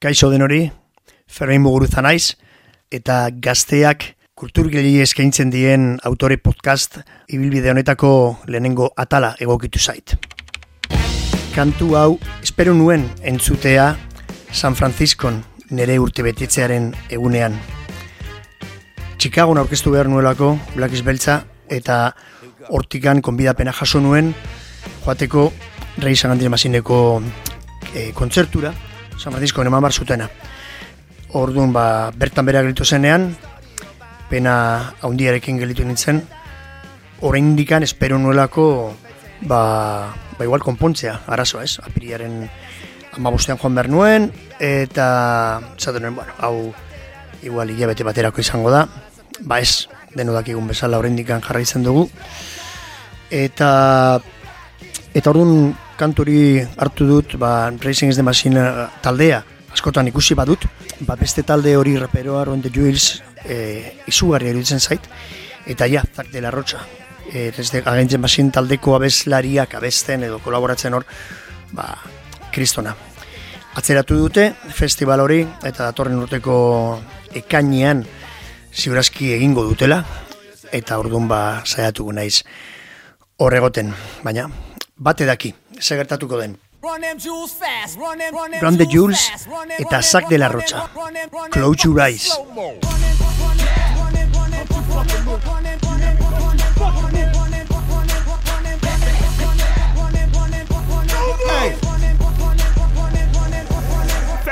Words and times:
Kaixo 0.00 0.30
den 0.32 0.40
hori, 0.40 0.62
Ferrein 1.28 1.60
Muguruza 1.60 2.00
naiz, 2.00 2.38
eta 2.88 3.26
gazteak 3.44 4.06
kulturgeli 4.32 4.94
eskaintzen 5.04 5.52
dien 5.52 5.98
autore 6.08 6.38
podcast 6.40 6.96
ibilbide 7.28 7.68
honetako 7.68 8.12
lehenengo 8.48 8.88
atala 8.96 9.34
egokitu 9.44 9.76
zait. 9.76 10.16
Kantu 11.52 11.90
hau, 12.00 12.16
espero 12.40 12.72
nuen 12.72 13.04
entzutea 13.20 13.90
San 14.50 14.72
Franciscon 14.72 15.42
nere 15.68 16.00
urte 16.00 16.24
betitzearen 16.24 16.94
egunean. 17.12 17.60
Chicago 19.20 19.52
aurkeztu 19.52 19.92
behar 19.92 20.08
nuelako, 20.08 20.54
Black 20.80 20.96
Beltza, 21.04 21.42
eta 21.68 22.14
hortikan 22.70 23.20
konbidapena 23.20 23.76
jaso 23.76 24.00
nuen, 24.00 24.32
joateko 25.04 25.50
Rei 25.98 26.16
Sagandire 26.16 26.48
Masineko 26.48 27.20
e, 27.92 28.14
kontzertura, 28.16 28.72
San 29.20 29.32
Francisco 29.32 29.60
eman 29.60 29.82
bar 29.84 29.92
zutena. 29.92 30.30
Orduan, 31.36 31.74
ba, 31.76 32.10
bertan 32.16 32.46
bera 32.48 32.62
gelitu 32.64 32.86
zenean, 32.88 33.36
pena 34.32 34.94
haundiarekin 35.04 35.60
gelitu 35.60 35.84
nintzen, 35.84 36.22
orain 37.20 37.52
indikan 37.52 37.84
espero 37.84 38.16
nuelako, 38.16 38.96
ba, 39.44 39.60
ba 40.38 40.48
igual 40.48 40.64
konpontzea, 40.64 41.20
arazoa 41.28 41.66
ez, 41.68 41.76
apiriaren 41.84 42.48
amabustean 43.12 43.60
joan 43.60 43.76
behar 43.76 43.90
nuen, 43.92 44.30
eta 44.56 45.60
zaten 45.76 46.08
nuen, 46.08 46.16
bueno, 46.16 46.32
hau 46.40 46.72
igual 47.44 47.76
hilabete 47.76 48.08
baterako 48.08 48.40
izango 48.40 48.72
da, 48.72 48.86
ba 49.44 49.60
ez, 49.60 49.84
deno 50.16 50.32
dakigun 50.32 50.72
bezala 50.72 50.96
orain 50.96 51.12
indikan 51.12 51.44
jarra 51.44 51.60
izan 51.60 51.84
dugu, 51.84 52.08
eta 53.28 54.22
Eta 55.10 55.32
orduan 55.32 55.72
kanturi 55.98 56.60
hartu 56.78 57.06
dut, 57.08 57.34
ba, 57.34 57.70
Racing 57.82 58.10
is 58.10 58.16
the 58.16 58.22
Machine 58.22 58.60
eh, 58.62 58.86
taldea, 59.02 59.42
askotan 59.74 60.06
ikusi 60.06 60.36
badut, 60.38 60.68
ba, 61.02 61.16
beste 61.18 61.42
talde 61.42 61.74
hori 61.76 61.96
raperoa 61.98 62.44
Ron 62.44 62.62
the 62.62 62.70
Jules 62.70 63.22
e, 63.44 63.98
izugarri 64.06 64.52
eruditzen 64.52 64.78
zait, 64.78 65.08
eta 65.66 65.88
ja, 65.90 66.04
zak 66.14 66.30
dela 66.30 66.52
rotxa. 66.54 66.84
E, 67.26 67.50
desde 67.56 67.82
Agentzen 67.84 68.22
Machine 68.22 68.54
taldeko 68.54 68.94
abeslariak 68.94 69.74
abesten 69.74 70.28
edo 70.28 70.38
kolaboratzen 70.38 70.94
hor, 70.94 71.06
ba, 71.74 71.90
kristona. 72.54 72.94
Atzeratu 73.74 74.14
dute, 74.14 74.52
festival 74.70 75.26
hori, 75.26 75.42
eta 75.60 75.90
datorren 75.90 76.22
urteko 76.22 76.54
ekainean 77.42 78.06
ziurazki 78.70 79.34
egingo 79.34 79.66
dutela, 79.66 80.04
eta 80.70 81.02
orduan 81.02 81.26
ba, 81.26 81.44
saiatuko 81.66 82.14
naiz 82.14 82.44
horregoten, 83.42 83.90
baina 84.22 84.46
bate 85.00 85.26
daki, 85.26 85.54
segertatuko 85.80 86.38
den. 86.38 86.58
Run 88.60 88.76
the 88.76 88.86
Jules 88.86 89.32
eta 89.78 90.02
Zak 90.02 90.28
de 90.28 90.38
la 90.38 90.48
Rocha. 90.48 90.88
Close 91.50 91.88
your 91.88 92.00
eyes. 92.00 92.30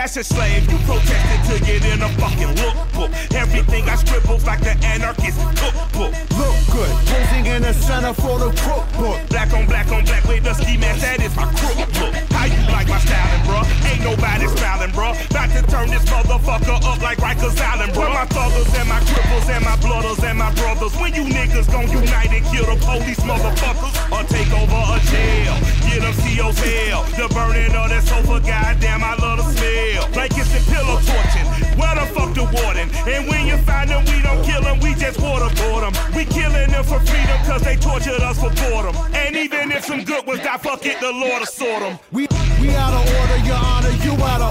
Fashion 0.08 0.24
slave. 0.24 0.70
You 0.70 0.78
protested 0.86 1.40
to 1.48 1.64
get 1.64 1.84
in 1.84 2.02
a 2.02 2.08
fucking 2.20 2.54
lookbook. 2.56 3.10
Everything 3.34 3.88
I 3.88 3.96
scribbled 3.96 4.44
like 4.44 4.60
the 4.60 4.74
anarchist 4.84 5.38
cookbook. 5.60 6.12
Look 6.38 6.56
good, 6.72 6.92
posing 7.06 7.46
in 7.46 7.62
the 7.62 7.72
center 7.74 8.14
for 8.14 8.38
the 8.38 8.50
cookbook. 8.56 9.28
Black 9.28 9.52
on 9.52 9.66
black 9.66 9.88
on 9.92 10.04
black 10.04 10.24
with 10.24 10.44
the 10.44 10.54
ski 10.54 10.76
mask, 10.76 11.00
that 11.02 11.20
is 11.20 11.34
my 11.36 11.44
crook 11.54 11.76
look. 12.00 12.14
How 12.32 12.46
you 12.46 12.60
like 12.72 12.88
my 12.88 12.98
styling, 12.98 13.44
bro? 13.44 13.60
Ain't 13.88 14.02
nobody 14.02 14.46
smiling, 14.48 14.92
bro. 14.92 15.12
About 15.30 15.50
to 15.52 15.62
turn 15.68 15.88
this 15.90 16.04
motherfucker 16.08 16.78
up 16.88 17.00
like 17.02 17.18
Rikers 17.18 17.60
Island, 17.60 17.92
bro. 17.92 18.08
My 18.08 18.24
thuggers 18.26 18.70
and 18.80 18.88
my 18.88 19.00
cripples 19.00 19.48
and 19.52 19.64
my 19.64 19.76
blooders 19.76 20.22
and 20.24 20.38
my 20.38 20.52
brothers. 20.54 20.94
When 20.96 21.12
you 21.14 21.24
niggas 21.24 21.68
gon' 21.70 21.90
unite 21.90 22.32
and 22.32 22.44
kill 22.48 22.64
the 22.64 22.76
police 22.80 23.20
motherfuckers 23.20 23.92
or 24.08 24.24
take 24.24 24.50
over 24.56 24.82
a 24.96 24.98
jail, 25.12 25.54
get 25.84 26.00
them 26.00 26.14
CO's 26.16 26.58
hell. 26.58 27.04
The 27.12 27.28
burning 27.34 27.74
of 27.76 27.88
that 27.92 28.02
sofa, 28.04 28.40
goddamn, 28.40 29.04
I 29.04 29.14
love 29.16 29.38
the 29.38 29.44
smell 29.52 29.97
jail. 29.98 30.08
Blankets 30.12 30.54
and 30.54 30.64
pillow 30.66 30.98
torching. 31.02 31.46
Where 31.78 31.94
the 31.94 32.06
fuck 32.14 32.34
the 32.34 32.44
warden? 32.44 32.88
And 33.06 33.28
when 33.28 33.46
you 33.46 33.56
find 33.58 33.90
them, 33.90 34.04
we 34.06 34.22
don't 34.22 34.42
kill 34.44 34.62
them, 34.62 34.80
we 34.80 34.94
just 34.94 35.18
waterboard 35.18 35.82
them. 35.82 35.94
We 36.14 36.24
killing 36.24 36.70
them 36.70 36.84
for 36.84 37.00
freedom 37.00 37.38
cause 37.44 37.62
they 37.62 37.76
tortured 37.76 38.20
us 38.22 38.38
for 38.38 38.50
boredom. 38.50 38.96
And 39.14 39.36
even 39.36 39.72
if 39.72 39.84
some 39.84 40.04
good 40.04 40.26
was 40.26 40.40
die, 40.40 40.58
fuck 40.58 40.84
it, 40.86 41.00
the 41.00 41.12
Lord 41.12 41.40
will 41.40 41.46
sort 41.46 41.80
them. 41.80 41.98
We, 42.12 42.26
we 42.60 42.74
out 42.74 42.94
of 42.94 43.06
order, 43.06 43.38
your 43.46 43.56
honor, 43.56 43.94
you 44.04 44.12
out 44.24 44.40
of 44.40 44.47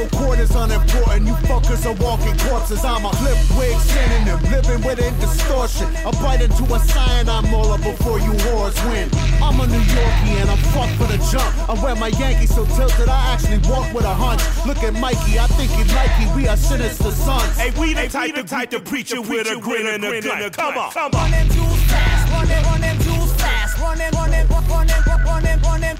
order. 0.00 0.10
This 0.10 0.18
whole 0.18 0.26
court 0.26 0.38
is 0.38 0.54
unimportant. 0.54 1.26
You 1.26 1.34
fuckers 1.46 1.84
are 1.86 1.96
walking 2.02 2.36
corpses. 2.48 2.84
I'm 2.84 3.04
a 3.04 3.10
clip 3.10 3.36
wig 3.58 3.76
synonym, 3.78 4.40
living 4.50 4.86
within 4.86 5.18
distortion. 5.20 5.88
I 6.06 6.10
bite 6.22 6.42
into 6.42 6.64
a 6.74 6.78
cyanide 6.78 7.50
molar 7.50 7.78
before 7.78 8.18
you 8.18 8.32
whores 8.32 8.76
win. 8.90 9.08
I'm 9.42 9.60
a 9.60 9.66
New 9.66 9.80
Yorkie 9.80 10.40
and 10.40 10.50
I'm 10.50 10.58
fucked 10.72 10.94
for 10.96 11.06
the 11.06 11.18
jump. 11.30 11.50
I 11.68 11.82
wear 11.82 11.94
my 11.96 12.08
Yankees 12.08 12.54
so 12.54 12.64
tilted, 12.76 13.08
I 13.08 13.34
actually 13.34 13.58
walk 13.68 13.92
with 13.92 14.04
a 14.04 14.14
hunch. 14.14 14.42
Look 14.66 14.78
at 14.78 14.94
Mikey, 14.94 15.38
I 15.38 15.46
think 15.58 15.70
he 15.72 15.84
like 15.94 16.12
me. 16.18 16.42
We 16.42 16.48
are 16.48 16.56
sinister 16.56 17.10
sons. 17.10 17.56
Hey, 17.56 17.70
we 17.78 17.94
the 17.94 18.08
type, 18.08 18.34
the 18.34 18.42
type 18.42 18.70
to 18.70 18.80
preach 18.80 19.12
it 19.12 19.20
with 19.20 19.50
a 19.50 19.58
grin 19.58 19.86
and 19.86 20.04
a 20.04 20.20
grin. 20.20 20.50
Come 20.50 20.78
on, 20.78 20.90
come 20.92 21.12
on. 21.14 21.20
Run 21.20 21.30
them 21.30 21.48
jewels 21.48 21.82
fast, 21.84 22.32
run 22.32 22.48
them, 22.48 22.64
run 22.64 22.80
them 22.80 22.98
jewels 23.00 23.32
fast, 23.34 23.78
run 23.78 23.98
them, 23.98 24.12
run 24.14 24.30
them, 24.30 24.48
run 24.48 24.86
them, 24.86 25.02
run 25.06 25.42
them, 25.42 25.60
run 25.62 25.80
them, 25.80 25.96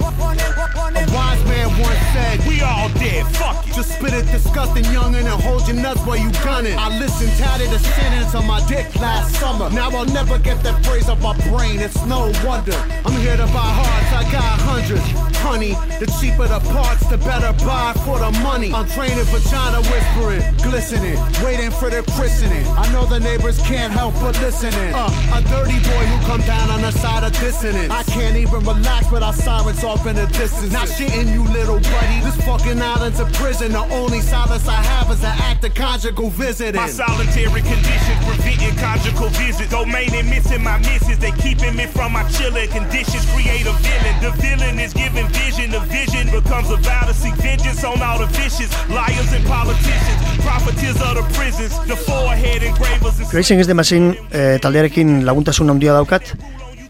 once 1.80 2.00
said, 2.12 2.38
We 2.46 2.60
all 2.60 2.88
dead. 3.00 3.26
Fuck 3.36 3.66
you. 3.66 3.74
Just 3.74 3.96
spit 3.96 4.12
it 4.12 4.26
disgusting 4.30 4.84
youngin' 4.84 5.26
and 5.26 5.42
hold 5.42 5.66
your 5.66 5.76
nuts 5.76 6.00
while 6.06 6.16
you 6.16 6.30
gunning. 6.44 6.76
I 6.76 6.98
listened 6.98 7.32
tatted 7.38 7.70
the 7.70 7.78
sentence 7.78 8.34
on 8.34 8.46
my 8.46 8.60
dick 8.66 8.94
last 8.96 9.34
summer. 9.36 9.70
Now 9.70 9.90
I'll 9.90 10.04
never 10.06 10.38
get 10.38 10.62
that 10.62 10.84
phrase 10.84 11.08
off 11.08 11.22
my 11.22 11.36
brain. 11.48 11.80
It's 11.80 12.04
no 12.06 12.32
wonder. 12.44 12.76
I'm 13.04 13.16
here 13.20 13.36
to 13.36 13.46
buy 13.46 13.70
hearts. 13.80 14.12
I 14.12 14.22
got 14.32 14.60
hundreds. 14.60 15.30
Honey, 15.40 15.72
the 15.98 16.06
cheaper 16.20 16.46
the 16.46 16.60
parts, 16.72 17.06
the 17.08 17.16
better 17.16 17.52
buy 17.64 17.94
for 18.04 18.18
the 18.18 18.30
money. 18.42 18.72
I'm 18.74 18.86
training 18.86 19.24
vagina 19.32 19.80
whispering, 19.88 20.42
glistening, 20.60 21.16
waiting 21.42 21.70
for 21.70 21.88
the 21.88 22.02
christening. 22.12 22.66
I 22.76 22.92
know 22.92 23.06
the 23.06 23.18
neighbors 23.20 23.58
can't 23.62 23.92
help 23.92 24.14
but 24.20 24.38
listening. 24.40 24.92
Uh, 24.94 25.08
a 25.32 25.40
dirty 25.48 25.80
boy 25.80 26.04
who 26.12 26.26
come 26.26 26.42
down 26.42 26.68
on 26.70 26.82
the 26.82 26.92
side 26.92 27.24
of 27.24 27.32
dissonance. 27.40 27.90
I 27.90 28.02
can't 28.02 28.36
even 28.36 28.60
relax 28.60 29.10
without 29.10 29.34
sirens 29.34 29.82
off 29.82 30.06
in 30.06 30.16
the 30.16 30.26
distance. 30.26 30.72
Not 30.72 30.88
shitting 30.88 31.32
you, 31.32 31.42
little 31.44 31.69
buddy. 31.78 32.18
This 32.24 32.36
fucking 32.44 32.80
island's 32.82 33.20
a 33.20 33.26
prison. 33.38 33.72
The 33.72 33.84
only 33.94 34.20
solace 34.20 34.66
I 34.66 34.80
have 34.82 35.10
is 35.10 35.22
an 35.22 35.34
act 35.48 35.64
of 35.64 35.74
conjugal 35.74 36.30
visiting. 36.30 36.80
My 36.80 36.88
solitary 36.88 37.62
conditions 37.62 38.18
preventing 38.26 38.76
conjugal 38.76 39.28
visits. 39.30 39.70
Domain 39.70 40.10
and 40.14 40.28
missing 40.28 40.62
my 40.62 40.78
misses. 40.78 41.18
They 41.18 41.32
keeping 41.32 41.76
me 41.76 41.86
from 41.86 42.12
my 42.12 42.24
chilling 42.30 42.68
conditions. 42.70 43.24
Create 43.32 43.66
a 43.66 43.72
villain. 43.72 44.14
The 44.22 44.32
villain 44.42 44.78
is 44.80 44.92
giving 44.94 45.28
vision. 45.28 45.70
The 45.70 45.80
vision 45.80 46.26
becomes 46.30 46.70
a 46.70 46.76
vow 46.76 47.06
to 47.06 47.14
seek 47.14 47.34
vengeance 47.36 47.84
on 47.84 48.00
all 48.02 48.18
the 48.18 48.26
vicious 48.26 48.70
liars 48.88 49.32
and 49.32 49.44
politicians. 49.46 50.18
Profiteers 50.42 51.00
of 51.02 51.14
the 51.20 51.24
prisons. 51.36 51.72
The 51.86 51.96
forehead 51.96 52.62
engravers. 52.62 53.18
and- 53.20 53.32
Racing 53.34 53.58
is 53.60 53.66
the 53.66 53.74
Machine 53.74 54.16
eh, 54.32 54.58
taldearekin 54.58 55.22
laguntasun 55.24 55.68
handia 55.70 55.92
daukat, 55.92 56.34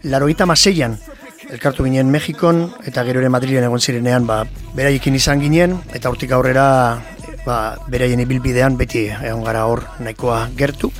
laroita 0.03 0.45
maseian, 0.45 0.97
elkartu 1.51 1.83
ginen 1.83 2.09
Mexikon, 2.09 2.69
eta 2.87 3.03
gero 3.03 3.19
ere 3.19 3.29
Madrilen 3.29 3.65
egon 3.67 3.83
zirenean, 3.83 4.25
ba, 4.27 4.45
beraiekin 4.75 5.17
izan 5.19 5.41
ginen, 5.43 5.75
eta 5.93 6.09
hortik 6.09 6.31
aurrera, 6.31 7.01
ba, 7.45 7.57
beraien 7.91 8.23
ibilbidean 8.23 8.77
beti 8.79 9.09
egon 9.11 9.43
gara 9.43 9.65
hor 9.67 9.83
nahikoa 9.99 10.45
gertu. 10.57 10.91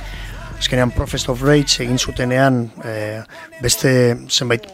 Azkenean 0.58 0.92
Prophet 0.94 1.24
of 1.32 1.42
Rage 1.42 1.80
egin 1.82 1.98
zutenean 1.98 2.66
eh, 2.84 3.22
beste 3.62 4.14
zenbait 4.28 4.68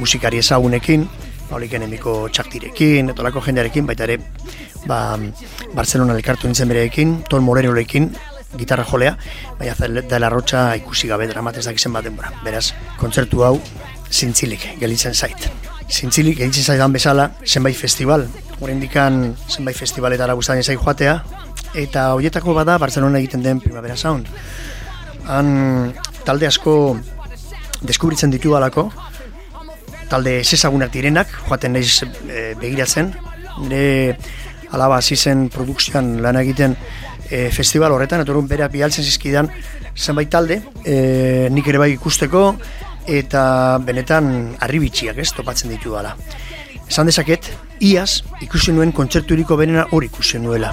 musikari 0.00 0.40
ezagunekin, 0.40 1.06
Paulik 1.50 1.72
enemiko 1.74 2.28
txaktirekin, 2.30 3.10
etolako 3.10 3.40
jendearekin, 3.42 3.82
baita 3.86 4.06
ere, 4.06 4.20
ba, 4.86 5.18
Barcelona 5.74 6.14
elkartu 6.14 6.46
nintzen 6.46 6.70
bereekin, 6.70 7.16
Tol 7.28 7.42
Morerorekin, 7.42 8.06
gitarra 8.58 8.86
jolea, 8.86 9.16
baina 9.58 9.74
de 10.00 10.20
la 10.22 10.30
Rocha 10.30 10.68
ikusi 10.78 11.10
gabe 11.10 11.26
dramatez 11.26 11.66
dakizen 11.66 11.92
bat 11.92 12.06
denbora. 12.06 12.30
Beraz, 12.46 12.70
kontzertu 13.02 13.42
hau 13.46 13.56
zintzilik 14.10 14.66
gelitzen 14.80 15.14
zait. 15.14 15.48
Zintzilik 15.90 16.38
gelitzen 16.38 16.64
zaidan 16.64 16.92
bezala, 16.92 17.30
zenbait 17.46 17.76
festival, 17.76 18.26
dikan 18.80 19.36
zenbait 19.48 19.76
festivaletara 19.76 20.34
gustatzen 20.34 20.64
zait 20.64 20.78
joatea, 20.78 21.22
eta 21.74 22.14
horietako 22.14 22.54
bada 22.54 22.78
Barcelona 22.78 23.18
egiten 23.18 23.42
den 23.42 23.60
Primavera 23.60 23.96
Sound. 23.96 24.26
Han 25.26 25.92
talde 26.24 26.46
asko 26.46 26.98
deskubritzen 27.82 28.30
ditu 28.30 28.54
alako, 28.56 28.90
talde 30.10 30.40
ezezagunak 30.40 30.92
direnak, 30.92 31.30
joaten 31.46 31.72
naiz 31.72 32.02
e, 32.02 32.54
begiratzen, 32.60 33.12
nire 33.62 34.16
alaba 34.74 34.98
hasi 34.98 35.16
zen 35.16 35.48
produkzioan 35.50 36.18
lan 36.22 36.38
egiten 36.40 36.76
e, 37.30 37.48
festival 37.54 37.94
horretan, 37.94 38.22
eta 38.22 38.34
orduan 38.34 38.50
bera 38.50 38.68
bialtzen 38.68 39.06
zizkidan 39.06 39.50
zenbait 39.96 40.30
talde, 40.30 40.60
e, 40.84 41.48
nik 41.50 41.66
ere 41.70 41.80
bai 41.82 41.92
ikusteko, 41.94 42.44
eta 43.10 43.78
benetan 43.82 44.56
arribitxiak 44.62 45.18
ez 45.18 45.30
topatzen 45.34 45.72
ditu 45.74 45.94
gala. 45.96 46.14
Esan 46.90 47.06
dezaket, 47.06 47.46
iaz 47.86 48.22
ikusi 48.42 48.72
nuen 48.74 48.92
kontzerturiko 48.94 49.56
benena 49.58 49.86
hori 49.94 50.08
ikusi 50.10 50.38
nuela. 50.42 50.72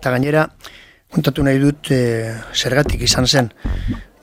Eta 0.00 0.10
gainera, 0.10 0.46
kontatu 1.12 1.42
nahi 1.44 1.58
dut 1.60 1.90
e, 1.92 1.98
zergatik 2.54 3.02
izan 3.08 3.26
zen. 3.26 3.52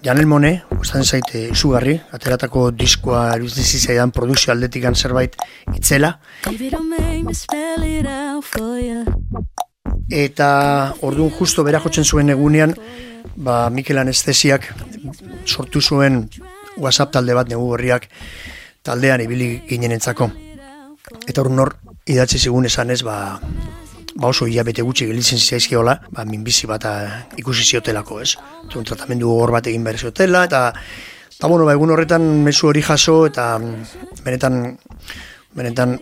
Janel 0.07 0.24
Mone, 0.24 0.62
gustatzen 0.71 1.04
zaite 1.04 1.39
izugarri, 1.51 1.98
ateratako 2.15 2.69
diskoa 2.71 3.33
iruditzen 3.36 3.81
zaidan 3.89 4.13
produkzio 4.15 4.54
aldetikan 4.54 4.95
zerbait 4.95 5.33
itzela, 5.75 6.13
eta 10.21 10.48
orduan 11.09 11.33
justo 11.36 11.65
bera 11.68 11.81
jotzen 11.83 12.07
zuen 12.07 12.31
egunean, 12.31 12.77
ba, 13.36 13.57
Mikel 13.69 14.00
Anestesiak 14.00 14.69
sortu 15.44 15.83
zuen 15.83 16.24
WhatsApp 16.77 17.12
talde 17.18 17.36
bat 17.36 17.51
negu 17.51 17.68
horriak 17.75 18.07
taldean 18.88 19.25
ibili 19.27 19.57
ginenentzako. 19.68 20.30
Eta 21.27 21.44
hor 21.44 21.51
nor 21.51 21.75
idatzi 22.07 22.39
zigun 22.39 22.71
esan 22.71 22.95
ez, 22.95 23.01
ba, 23.04 23.42
ba 24.18 24.31
oso 24.34 24.48
hilabete 24.50 24.81
gutxi 24.81 25.06
gelitzen 25.06 25.38
zaizkiola, 25.38 25.94
ba, 26.12 26.25
minbizi 26.25 26.68
bat 26.69 26.86
ah, 26.90 27.19
ikusi 27.38 27.64
ziotelako, 27.64 28.19
ez? 28.24 28.34
Tun 28.72 28.86
tratamendu 28.88 29.30
hor 29.30 29.54
bat 29.54 29.69
egin 29.69 29.86
behar 29.86 30.00
ziotela, 30.02 30.44
eta, 30.50 30.62
eta 31.38 31.50
bueno, 31.52 31.68
ba, 31.69 31.75
egun 31.78 31.94
horretan 31.94 32.25
mezu 32.46 32.72
hori 32.72 32.81
jaso, 32.81 33.19
eta 33.30 33.50
mm, 33.60 34.24
benetan, 34.25 34.62
benetan 35.58 35.98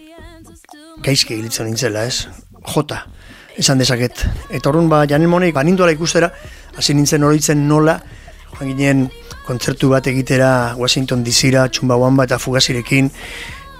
gaizki 1.03 1.35
gilitzen 1.35 1.67
nintzela, 1.67 2.05
ez? 2.07 2.29
Jota, 2.71 3.03
esan 3.59 3.83
dezaket. 3.83 4.23
Eta 4.49 4.71
horren, 4.71 4.87
ba, 4.91 5.03
Janel 5.09 5.31
Monek, 5.31 5.53
ba, 5.55 5.65
ninduala 5.67 5.95
ikustera, 5.95 6.31
hasi 6.79 6.95
nintzen 6.95 7.27
oroitzen 7.27 7.67
nola, 7.67 7.99
joan 8.55 8.71
ginen 8.71 9.07
kontzertu 9.45 9.91
bat 9.91 10.07
egitera 10.07 10.49
Washington 10.79 11.23
DC-ra, 11.25 11.67
txumba 11.67 11.99
Wamba 11.99 12.25
eta 12.29 12.39
fugazirekin, 12.39 13.11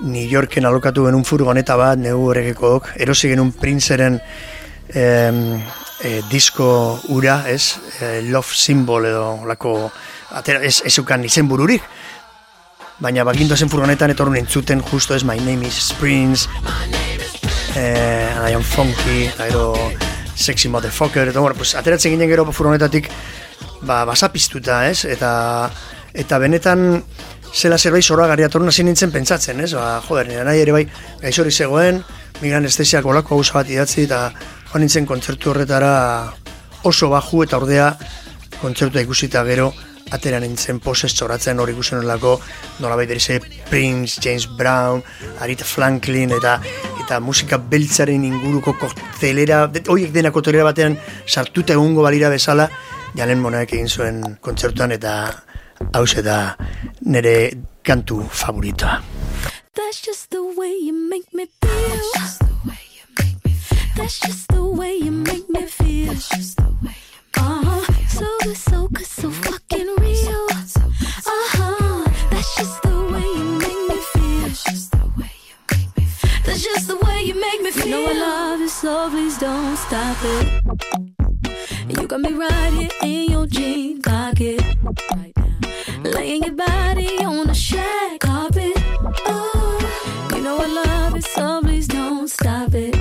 New 0.01 0.27
Yorken 0.27 0.65
alokatu 0.65 1.05
genuen 1.07 1.25
furgoneta 1.25 1.77
bat, 1.79 1.99
negu 1.99 2.29
horrekekok, 2.29 2.91
erosi 2.99 3.31
genuen 3.31 3.53
Princeren 3.55 4.19
em, 4.93 5.39
e, 6.03 6.21
disko 6.29 6.67
ura, 7.15 7.43
ez, 7.49 7.77
e, 8.01 8.21
love 8.27 8.55
symbol 8.55 9.07
edo 9.07 9.29
lako, 9.47 9.77
atera, 10.35 10.61
ez, 10.63 10.81
ez 10.85 10.97
izen 11.23 11.47
bururik, 11.47 11.83
baina 12.99 13.23
bagindu 13.23 13.55
zen 13.57 13.69
furgonetan 13.69 14.11
etorren 14.11 14.37
entzuten 14.39 14.81
justo 14.81 15.15
ez 15.15 15.23
My 15.23 15.37
Name 15.39 15.67
is 15.67 15.93
Prince, 15.99 16.47
eh, 17.75 18.49
I 18.49 18.53
am 18.53 18.63
funky, 18.63 19.29
gero 19.37 19.75
sexy 20.35 20.69
motherfucker, 20.69 21.29
eta 21.29 21.39
bueno, 21.39 21.55
pues, 21.55 21.75
ateratzen 21.75 22.11
ginen 22.11 22.29
gero 22.29 22.45
furgonetatik 22.51 23.09
ba, 23.81 24.03
basapiztuta, 24.05 24.87
ez? 24.89 25.05
Eta, 25.05 25.69
eta 26.13 26.39
benetan 26.39 27.03
zela 27.55 27.77
zerbait 27.77 28.03
zoragarri 28.03 28.43
atorun 28.43 28.67
hasi 28.67 28.83
nintzen 28.83 29.11
pentsatzen, 29.11 29.61
ez? 29.63 29.71
Ba, 29.73 30.01
joder, 30.03 30.27
nire 30.27 30.43
nahi 30.43 30.61
ere 30.65 30.75
bai 30.75 30.83
gaixorik 31.21 31.55
zegoen, 31.55 32.03
migan 32.41 32.67
estesiak 32.67 33.05
olako 33.07 33.37
gauza 33.39 33.61
bat 33.61 33.71
idatzi, 33.71 34.03
eta 34.09 34.27
joan 34.71 34.83
nintzen 34.83 35.07
kontzertu 35.07 35.53
horretara 35.53 35.95
oso 36.83 37.09
baju 37.09 37.43
eta 37.45 37.57
ordea 37.57 37.89
kontzertua 38.59 39.05
ikusita 39.05 39.43
gero 39.47 39.71
atera 40.13 40.39
nintzen 40.39 40.81
poses 40.83 41.15
txoratzen 41.17 41.59
hori 41.59 41.73
ikusen 41.73 42.03
olako 42.03 42.35
nolabait 42.83 43.09
erize 43.09 43.39
Prince, 43.69 44.19
James 44.21 44.45
Brown, 44.57 45.01
Aretha 45.39 45.65
Franklin 45.65 46.35
eta 46.35 46.59
eta 47.05 47.19
musika 47.21 47.57
beltzaren 47.57 48.23
inguruko 48.25 48.75
koktelera, 48.81 49.65
horiek 49.87 50.13
dena 50.13 50.31
koktelera 50.35 50.67
batean 50.67 50.99
sartuta 51.25 51.73
egungo 51.73 52.05
balira 52.05 52.29
bezala, 52.33 52.69
jalen 53.15 53.41
monaek 53.41 53.73
egin 53.77 53.89
zuen 53.89 54.21
kontzertuan 54.41 54.91
eta 54.91 55.44
hau 55.93 56.05
da 56.23 56.55
nire 57.01 57.53
kantu 57.83 58.23
favoritoa. 58.29 59.01
That's 59.75 60.01
just 60.01 60.29
the 60.31 60.41
way 60.57 60.73
you 60.81 60.93
make 60.93 61.33
me 61.33 61.45
feel. 61.61 61.99
That's 63.95 64.19
just 64.19 64.47
the 64.49 64.63
way 64.63 64.95
you 64.97 65.11
make 65.11 65.49
me 65.49 65.65
feel. 65.67 66.11
Uh-huh. 67.37 67.81
So 68.09 68.25
good, 68.43 68.57
so 68.57 68.87
good, 68.87 69.05
so 69.05 69.29
fucking 69.29 69.87
real. 69.99 70.47
Uh-huh. 70.51 72.05
That's 72.29 72.55
just 72.57 72.81
the 72.83 72.95
way 73.11 73.27
you 73.39 73.45
make 73.59 73.81
me 73.89 73.97
feel. 74.13 74.41
That's 76.45 76.63
just 76.63 76.87
the 76.87 76.95
way 77.05 77.21
you 77.23 77.39
make 77.39 77.61
me 77.61 77.71
feel. 77.71 77.85
You 77.85 77.91
know 77.91 78.11
I 78.11 78.13
love 78.13 78.59
you, 78.59 78.69
so 78.69 79.09
please 79.09 79.37
don't 79.37 79.77
stop 79.77 80.17
it. 80.23 80.63
You 81.89 82.07
got 82.07 82.21
me 82.21 82.33
right 82.33 82.73
here 82.73 82.89
in 83.03 83.31
your 83.31 83.47
jean 83.47 84.01
pocket. 84.01 84.61
Laying 86.13 86.43
your 86.43 86.53
body 86.53 87.17
on 87.25 87.49
a 87.49 87.55
shag 87.55 88.19
carpet. 88.19 88.73
Oh, 89.25 90.29
you 90.35 90.41
know 90.41 90.57
I 90.57 90.67
love 90.67 91.15
it, 91.15 91.23
so 91.23 91.61
please 91.61 91.87
don't 91.87 92.27
stop 92.29 92.75
it. 92.75 92.94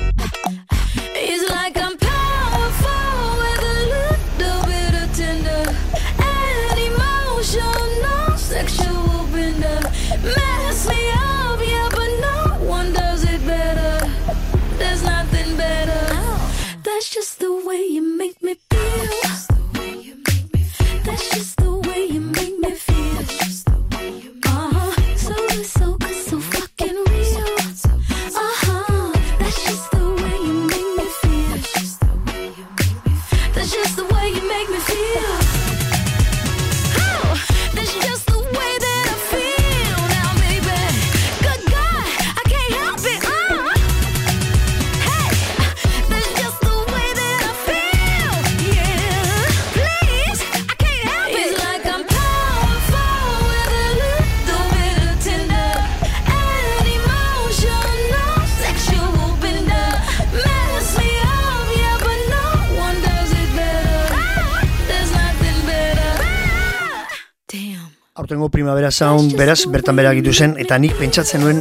Aurtengo 68.25 68.49
primavera 68.49 68.89
sound 68.89 69.35
beraz 69.37 69.67
bertan 69.69 69.99
bera 69.99 70.09
gitu 70.17 70.31
zen 70.33 70.55
eta 70.57 70.79
nik 70.81 70.95
pentsatzen 70.97 71.43
nuen 71.45 71.59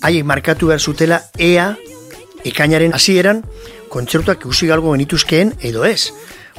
haiek 0.00 0.24
markatu 0.24 0.70
behar 0.70 0.80
zutela 0.80 1.18
ea 1.36 1.66
ekainaren 2.48 2.94
hasieran 2.96 3.42
kontzertuak 3.92 4.46
ikusi 4.46 4.70
galgo 4.70 4.94
genituzkeen 4.94 5.52
edo 5.60 5.84
ez. 5.84 6.08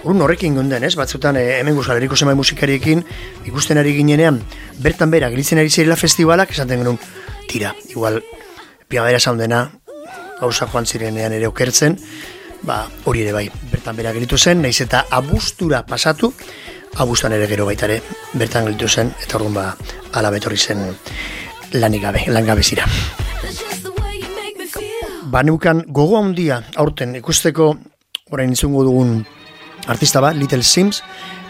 Urun 0.03 0.21
horrekin 0.21 0.53
gonden, 0.53 0.85
ez? 0.85 0.93
Batzutan 0.93 1.39
eh, 1.41 1.57
hemen 1.57 1.73
Euskal 1.73 1.97
Herriko 1.97 2.13
zenbait 2.13 2.37
musikariekin 2.37 3.01
ikusten 3.49 3.81
ari 3.81 3.95
ginenean 3.97 4.37
bertan 4.85 5.09
bera 5.09 5.31
gelitzen 5.33 5.57
ari 5.57 5.73
zirela 5.73 5.97
festivalak 5.97 6.53
esaten 6.53 6.83
genuen 6.83 7.01
tira, 7.49 7.73
igual 7.89 8.21
primavera 8.87 9.19
soundena 9.19 9.71
gauza 10.37 10.69
joan 10.69 10.85
zirenean 10.85 11.33
ere 11.33 11.49
okertzen, 11.49 11.97
ba, 12.61 12.83
hori 13.09 13.25
ere 13.25 13.33
bai, 13.33 13.49
bertan 13.71 13.97
bera 13.97 14.13
gelitu 14.13 14.37
zen, 14.37 14.61
naiz 14.61 14.77
eta 14.85 15.07
abustura 15.09 15.81
pasatu, 15.89 16.29
abustan 16.97 17.33
ere 17.33 17.47
gero 17.47 17.65
baita 17.65 17.85
ere, 17.89 18.01
bertan 18.33 18.65
gelitu 18.65 18.87
zen, 18.87 19.11
eta 19.21 19.37
orduan 19.37 19.53
ba, 19.53 19.65
ala 20.13 20.31
betorri 20.31 20.57
zen 20.57 20.83
lanik 21.73 22.01
gabe, 22.01 22.25
make 24.35 24.57
me 24.57 24.67
feel. 24.67 25.29
Baneukan 25.31 25.83
gogo 25.87 26.19
handia 26.19 26.61
aurten 26.75 27.15
ikusteko 27.15 27.73
orain 28.31 28.51
izango 28.51 28.83
dugun 28.83 29.25
artista 29.87 30.21
bat, 30.21 30.35
Little 30.35 30.63
Sims, 30.63 31.01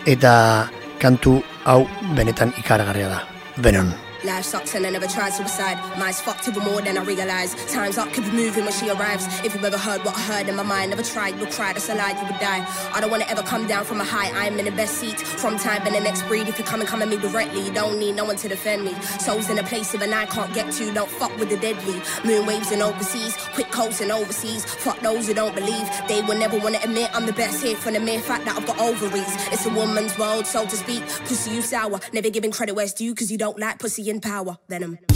eta 0.06 0.68
kantu 1.00 1.42
hau 1.66 1.86
benetan 2.16 2.54
ikaragarria 2.58 3.10
da. 3.10 3.22
Venom. 3.58 4.05
Life 4.26 4.46
sucks 4.46 4.74
and 4.74 4.88
I 4.88 4.90
never 4.90 5.06
tried 5.06 5.30
suicide. 5.34 5.78
Mine's 6.00 6.20
fucked 6.20 6.48
even 6.48 6.64
more 6.64 6.82
than 6.82 6.98
I 6.98 7.04
realize. 7.04 7.54
Time's 7.72 8.00
up, 8.00 8.12
keep 8.12 8.26
moving 8.34 8.64
when 8.64 8.74
she 8.74 8.90
arrives. 8.90 9.28
If 9.46 9.54
you've 9.54 9.64
ever 9.64 9.78
heard 9.78 10.04
what 10.04 10.16
I 10.18 10.22
heard 10.22 10.50
in 10.50 10.56
my 10.56 10.64
mind, 10.64 10.90
never 10.90 11.04
tried, 11.04 11.38
you'll 11.38 11.52
cry, 11.52 11.74
that's 11.74 11.90
a 11.90 11.96
lie, 11.96 12.20
you 12.20 12.26
would 12.26 12.40
die. 12.40 12.66
I 12.92 13.00
don't 13.02 13.12
wanna 13.12 13.26
ever 13.30 13.44
come 13.44 13.68
down 13.68 13.86
from 13.86 14.02
a 14.02 14.04
high, 14.04 14.32
I'm 14.32 14.58
in 14.58 14.66
the 14.66 14.72
best 14.72 14.96
seat. 14.96 15.20
From 15.20 15.58
time 15.58 15.86
and 15.86 15.96
the 15.96 16.00
next 16.00 16.24
breed, 16.24 16.48
if 16.48 16.58
you 16.58 16.66
come 16.66 16.80
and 16.80 16.90
come 16.90 17.04
at 17.04 17.08
me 17.08 17.18
directly, 17.18 17.62
you 17.62 17.72
don't 17.72 18.00
need 18.00 18.16
no 18.16 18.26
one 18.26 18.36
to 18.38 18.48
defend 18.48 18.84
me. 18.84 18.96
Souls 19.20 19.50
in 19.50 19.60
a 19.60 19.64
place 19.64 19.94
even 19.94 20.12
I 20.12 20.26
can't 20.26 20.52
get 20.56 20.72
to, 20.74 20.92
don't 20.92 21.10
fuck 21.10 21.38
with 21.38 21.50
the 21.50 21.58
deadly. 21.58 22.02
Moon 22.24 22.48
waves 22.48 22.72
and 22.72 22.82
overseas, 22.82 23.38
quick 23.54 23.70
coast 23.70 24.02
and 24.02 24.12
overseas. 24.12 24.66
Fuck 24.66 25.00
those 25.02 25.28
who 25.28 25.36
don't 25.36 25.54
believe, 25.54 25.88
they 26.08 26.22
will 26.24 26.38
never 26.38 26.58
wanna 26.58 26.80
admit 26.84 27.12
I'm 27.14 27.28
the 27.28 27.34
best 27.34 27.64
here 27.64 27.76
from 27.76 27.94
the 27.94 28.00
mere 28.00 28.20
fact 28.20 28.46
that 28.46 28.58
I've 28.58 28.66
got 28.66 28.80
ovaries. 28.80 29.36
It's 29.52 29.68
a 29.68 29.70
woman's 29.70 30.18
world, 30.18 30.48
so 30.48 30.66
to 30.66 30.76
speak. 30.76 31.04
Pussy, 31.28 31.52
you 31.52 31.62
sour, 31.62 32.00
never 32.12 32.32
giving 32.32 32.52
credit 32.52 32.74
where 32.76 32.86
it's 32.86 32.94
due, 32.94 33.14
cause 33.14 33.30
you 33.30 33.38
don't 33.38 33.60
like 33.60 33.78
pussy 33.78 34.15
in 34.16 34.22
power. 34.22 34.58
Venom. 34.68 34.98
Venom. 34.98 35.15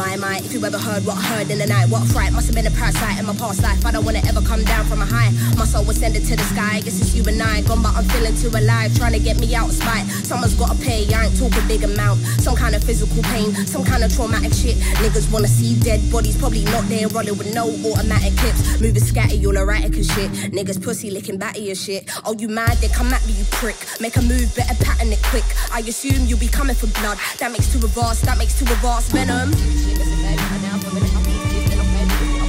My, 0.00 0.16
my, 0.16 0.38
if 0.38 0.54
you 0.54 0.64
ever 0.64 0.78
heard 0.78 1.04
what 1.04 1.18
I 1.18 1.20
heard 1.20 1.50
in 1.50 1.58
the 1.58 1.66
night, 1.66 1.90
what 1.90 2.08
fright. 2.08 2.32
Must 2.32 2.46
have 2.46 2.56
been 2.56 2.66
a 2.66 2.70
parasite 2.70 3.20
in 3.20 3.26
my 3.26 3.36
past 3.36 3.62
life. 3.62 3.84
I 3.84 3.92
don't 3.92 4.02
wanna 4.02 4.24
ever 4.24 4.40
come 4.40 4.64
down 4.64 4.86
from 4.86 5.02
a 5.02 5.04
high. 5.04 5.28
My 5.60 5.66
soul 5.66 5.84
was 5.84 5.98
sending 5.98 6.24
to 6.24 6.36
the 6.36 6.42
sky. 6.42 6.80
Guess 6.80 7.04
it's 7.04 7.14
you 7.14 7.22
and 7.28 7.36
I. 7.36 7.60
Gone, 7.68 7.82
but 7.82 7.92
I'm 7.92 8.04
feeling 8.08 8.34
too 8.34 8.48
alive. 8.48 8.96
Trying 8.96 9.12
to 9.12 9.18
get 9.18 9.38
me 9.38 9.54
out 9.54 9.68
of 9.68 9.74
spite. 9.74 10.06
Someone's 10.24 10.54
gotta 10.54 10.80
pay. 10.80 11.04
I 11.12 11.26
ain't 11.26 11.36
talking 11.36 11.68
big 11.68 11.84
amount. 11.84 12.20
Some 12.40 12.56
kind 12.56 12.74
of 12.74 12.82
physical 12.82 13.22
pain. 13.24 13.52
Some 13.68 13.84
kind 13.84 14.02
of 14.02 14.08
traumatic 14.16 14.54
shit. 14.54 14.76
Niggas 15.04 15.30
wanna 15.30 15.48
see 15.48 15.78
dead 15.78 16.00
bodies. 16.10 16.38
Probably 16.38 16.64
not 16.64 16.88
there. 16.88 17.06
Rolling 17.08 17.36
with 17.36 17.52
no 17.52 17.68
automatic 17.68 18.32
clips. 18.40 18.80
Moving 18.80 19.04
scatty, 19.04 19.44
all 19.44 19.58
erratic 19.58 20.00
and 20.00 20.06
shit. 20.06 20.30
Niggas 20.56 20.82
pussy 20.82 21.10
licking 21.10 21.36
batty 21.36 21.68
and 21.68 21.76
shit. 21.76 22.08
Oh, 22.24 22.32
you 22.32 22.48
mad? 22.48 22.72
Then 22.80 22.88
come 22.88 23.12
at 23.12 23.20
me, 23.26 23.34
you 23.34 23.44
prick. 23.52 23.76
Make 24.00 24.16
a 24.16 24.22
move, 24.22 24.48
better 24.56 24.74
pattern 24.82 25.12
it 25.12 25.22
quick. 25.24 25.44
I 25.70 25.80
assume 25.80 26.24
you'll 26.24 26.40
be 26.40 26.48
coming 26.48 26.74
for 26.74 26.86
blood. 27.00 27.18
That 27.38 27.52
makes 27.52 27.70
two 27.70 27.84
of 27.84 27.98
us. 27.98 28.22
That 28.22 28.38
makes 28.38 28.58
two 28.58 28.64
of 28.64 28.82
us. 28.82 29.12
Venom. 29.12 29.52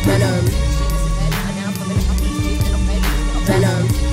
Venom. 0.05 0.45
Venom, 3.45 4.10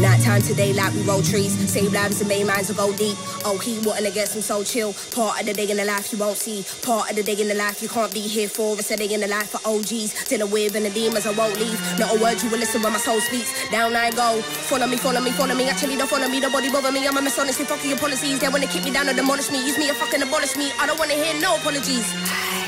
Night 0.00 0.20
time 0.20 0.42
today, 0.42 0.74
like 0.74 0.92
we 0.92 1.00
roll 1.02 1.22
trees. 1.22 1.56
Save 1.70 1.92
lives 1.92 2.20
and 2.20 2.28
main 2.28 2.46
minds 2.46 2.68
will 2.68 2.76
go 2.76 2.94
deep. 2.96 3.16
Oh, 3.46 3.56
he 3.56 3.78
wanting 3.80 4.04
to 4.04 4.10
get 4.10 4.28
some 4.28 4.42
so 4.42 4.62
chill. 4.62 4.92
Part 5.12 5.40
of 5.40 5.46
the 5.46 5.54
day 5.54 5.70
in 5.70 5.78
the 5.78 5.86
life 5.86 6.12
you 6.12 6.18
won't 6.18 6.36
see. 6.36 6.64
Part 6.84 7.10
of 7.10 7.16
the 7.16 7.22
day 7.22 7.40
in 7.40 7.48
the 7.48 7.54
life 7.54 7.80
you 7.80 7.88
can't 7.88 8.12
be 8.12 8.20
here 8.20 8.48
for. 8.48 8.76
It's 8.78 8.90
a 8.90 8.96
day 8.96 9.08
in 9.12 9.20
the 9.20 9.26
life 9.26 9.48
for 9.48 9.60
OGs. 9.66 10.28
Dealing 10.28 10.50
with 10.50 10.76
and 10.76 10.84
the 10.84 10.90
demons 10.90 11.26
I 11.26 11.32
won't 11.32 11.58
leave. 11.58 11.80
Not 11.98 12.14
a 12.14 12.20
word 12.20 12.42
you 12.42 12.50
will 12.50 12.58
listen 12.58 12.82
when 12.82 12.92
my 12.92 12.98
soul 12.98 13.20
speaks. 13.20 13.50
Down 13.70 13.96
I 13.96 14.10
go. 14.10 14.42
Follow 14.42 14.86
me, 14.86 14.98
follow 14.98 15.20
me, 15.20 15.30
follow 15.30 15.54
me. 15.54 15.68
Actually, 15.70 15.96
don't 15.96 16.08
follow 16.10 16.28
me. 16.28 16.40
Nobody 16.40 16.70
bother 16.70 16.92
me. 16.92 17.06
I'm 17.08 17.16
a 17.16 17.22
mess 17.22 17.38
honestly. 17.38 17.64
Fuck 17.64 17.82
your 17.84 17.96
policies. 17.96 18.38
They 18.38 18.48
wanna 18.48 18.66
kick 18.66 18.84
me 18.84 18.92
down 18.92 19.08
or 19.08 19.14
demolish 19.14 19.50
me. 19.50 19.64
Use 19.64 19.78
me 19.78 19.90
or 19.90 19.94
fucking 19.94 20.20
abolish 20.20 20.56
me. 20.56 20.72
I 20.78 20.86
don't 20.86 20.98
wanna 20.98 21.14
hear 21.14 21.40
no 21.40 21.56
apologies. 21.56 22.04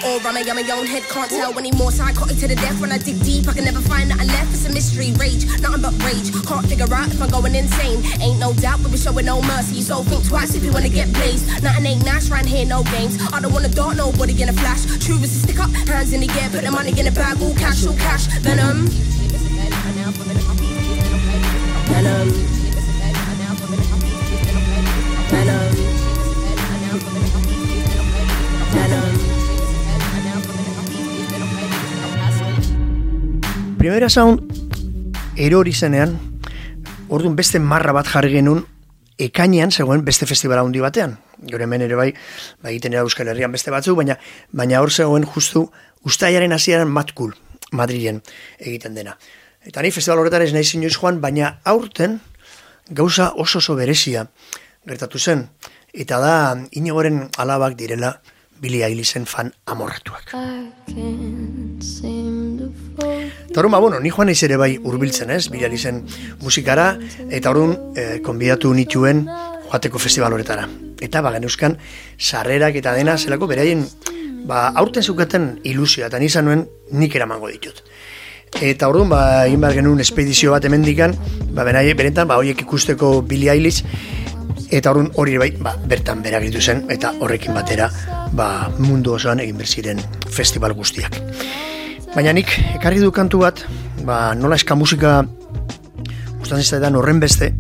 Or 0.05 0.21
I'm 0.23 0.37
a, 0.37 0.41
I'm 0.41 0.59
a 0.59 0.63
young 0.63 0.87
head, 0.87 1.03
can't 1.05 1.31
tell 1.31 1.59
anymore. 1.59 1.91
Psychotic 1.91 2.39
to 2.39 2.49
the 2.49 2.55
death 2.55 2.81
when 2.81 2.93
I 2.93 2.99
dig 2.99 3.23
deep. 3.23 3.49
I 3.49 3.53
can 3.53 3.65
never 3.65 3.81
find 3.81 4.09
nothing 4.09 4.29
left. 4.29 4.53
It's 4.53 4.67
a 4.67 4.73
mystery, 4.73 5.13
rage, 5.19 5.47
nothing 5.61 5.83
but 5.83 5.95
rage. 6.03 6.33
Can't 6.47 6.67
figure 6.67 6.93
out 6.93 7.09
if 7.09 7.21
I'm 7.21 7.31
going 7.31 7.55
insane. 7.55 8.05
Ain't 8.21 8.39
no 8.39 8.53
doubt, 8.53 8.83
but 8.83 8.91
we're 8.91 8.99
showing 8.99 9.27
no 9.27 9.43
mercy. 9.43 9.83
So 9.83 10.03
think 10.05 10.27
twice 10.27 10.55
if 10.55 10.65
you 10.65 10.73
wanna 10.73 10.89
get 10.89 11.13
blazed. 11.13 11.47
Nothing 11.63 11.87
ain't 11.87 12.05
nice 12.05 12.31
round 12.31 12.47
here, 12.47 12.65
no 12.65 12.83
games. 12.85 13.19
I 13.33 13.41
don't 13.41 13.53
wanna 13.53 13.69
dart 13.69 13.97
nobody 13.97 14.41
in 14.43 14.49
a 14.49 14.53
flash. 14.53 14.85
True 15.05 15.17
is 15.19 15.33
to 15.33 15.39
stick 15.47 15.59
up, 15.59 15.71
hands 15.89 16.13
in 16.13 16.21
the 16.21 16.31
air, 16.41 16.49
put 16.51 16.65
the 16.65 16.71
money 16.71 16.91
in 16.99 17.05
the 17.05 17.13
bag, 17.13 17.41
all 17.43 17.55
cash, 17.55 17.87
all 17.87 17.95
cash. 17.95 18.27
Venom. 18.41 18.87
Venom. 21.89 22.48
Primera 33.79 34.09
sound 34.11 34.43
erori 35.39 35.71
zenean, 35.73 36.17
orduan 37.15 37.37
beste 37.39 37.61
marra 37.63 37.93
bat 37.95 38.09
jarri 38.11 38.33
genuen 38.33 38.65
ekainean 39.23 39.71
zegoen 39.71 40.03
beste 40.07 40.27
festivala 40.27 40.65
handi 40.67 40.83
batean. 40.83 41.15
Gure 41.47 41.63
hemen 41.63 41.85
ere 41.87 41.95
bai, 41.95 42.09
bai 42.63 42.73
egiten 42.73 42.97
era 42.97 43.05
Euskal 43.07 43.31
Herrian 43.31 43.55
beste 43.55 43.71
batzu, 43.71 43.95
baina 43.95 44.17
baina 44.51 44.81
hor 44.83 44.91
zegoen 44.91 45.27
justu 45.27 45.69
ustaiaren 46.03 46.53
hasieran 46.53 46.91
matkul 46.91 47.37
Madrilen 47.71 48.19
egiten 48.59 48.99
dena. 48.99 49.15
Eta 49.63 49.83
ni 49.83 49.93
festival 49.95 50.25
horretan 50.25 50.43
ez 50.43 50.51
inoiz 50.75 50.97
joan, 50.97 51.21
baina 51.21 51.59
aurten 51.65 52.19
gauza 52.91 53.33
oso 53.37 53.59
oso 53.63 53.77
berezia 53.77 54.27
gertatu 54.87 55.19
zen. 55.19 55.47
Eta 55.95 56.19
da, 56.19 56.35
inigoren 56.73 57.29
alabak 57.39 57.79
direla 57.79 58.17
Billy 58.61 58.83
Eilishsen 58.83 59.27
fan 59.27 59.53
amorratuak. 59.67 60.35
I 60.35 60.73
can't 60.87 61.83
seem 61.83 62.59
to 62.59 62.68
Eta 62.99 63.61
orduan, 63.61 63.73
ba, 63.73 63.79
bueno, 63.79 64.01
ni 64.01 64.11
joan 64.11 64.31
ere 64.31 64.57
bai 64.57 64.79
urbiltzen, 64.79 65.31
ez, 65.31 65.49
Billy 65.49 65.65
Eilishsen 65.65 66.03
musikara, 66.43 66.99
eta 67.31 67.51
orduan, 67.51 67.77
eh, 67.97 68.21
konbidatu 68.25 68.73
nituen 68.75 69.27
joateko 69.71 69.99
festival 69.99 70.33
horretara. 70.33 70.69
Eta 71.01 71.23
ba, 71.23 71.33
geneuzkan, 71.37 71.79
sarrerak 72.19 72.77
eta 72.81 72.95
dena, 72.95 73.17
zelako 73.19 73.47
beraien, 73.47 73.87
ba, 74.47 74.69
aurten 74.75 75.03
zukaten 75.03 75.61
ilusioa, 75.65 76.09
eta 76.09 76.19
nizan 76.19 76.49
nuen 76.49 76.67
nik 76.91 77.15
eramango 77.15 77.49
ditut. 77.53 77.83
Eta 78.61 78.89
orduan, 78.89 79.11
ba, 79.13 79.23
egin 79.47 79.61
behar 79.61 79.77
genuen 79.79 80.01
espedizio 80.01 80.53
bat 80.57 80.65
hemendikan, 80.65 81.15
ba, 81.53 81.65
berai, 81.69 81.87
berentan, 81.95 82.29
ba, 82.29 82.41
horiek 82.41 82.67
ikusteko 82.67 83.23
Billy 83.23 83.53
Eilish, 83.53 83.85
eta 84.71 84.91
orduan 84.93 85.13
hori 85.17 85.39
bai, 85.41 85.53
ba, 85.63 85.77
bertan 85.89 86.23
bera 86.25 86.41
gelditu 86.43 86.65
zen, 86.65 86.85
eta 86.93 87.15
horrekin 87.21 87.57
batera, 87.57 87.89
ba, 88.33 88.69
mundu 88.79 89.15
osoan 89.17 89.41
egin 89.45 89.61
berziren 89.61 90.03
festival 90.29 90.77
guztiak. 90.77 91.21
Baina 92.15 92.33
nik, 92.33 92.49
ekarri 92.75 93.03
du 93.03 93.11
kantu 93.13 93.43
bat, 93.43 93.61
ba, 94.07 94.33
nola 94.35 94.57
eska 94.57 94.75
musika 94.79 95.21
gustatzen 96.39 96.65
zaidan 96.65 96.97
horren 96.97 97.21
beste, 97.21 97.51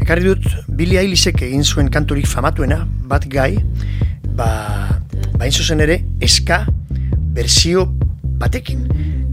ekarri 0.00 0.28
dut 0.28 0.46
Billy 0.78 0.98
Eilishek 1.00 1.42
egin 1.42 1.64
zuen 1.66 1.90
kanturik 1.92 2.28
famatuena, 2.30 2.84
bat 3.10 3.26
gai, 3.32 3.56
ba, 4.38 4.46
ba 5.34 5.42
hain 5.42 5.52
zuzen 5.52 5.82
ere, 5.82 5.98
eska 6.22 6.62
berzio 7.34 7.88
batekin. 8.40 8.86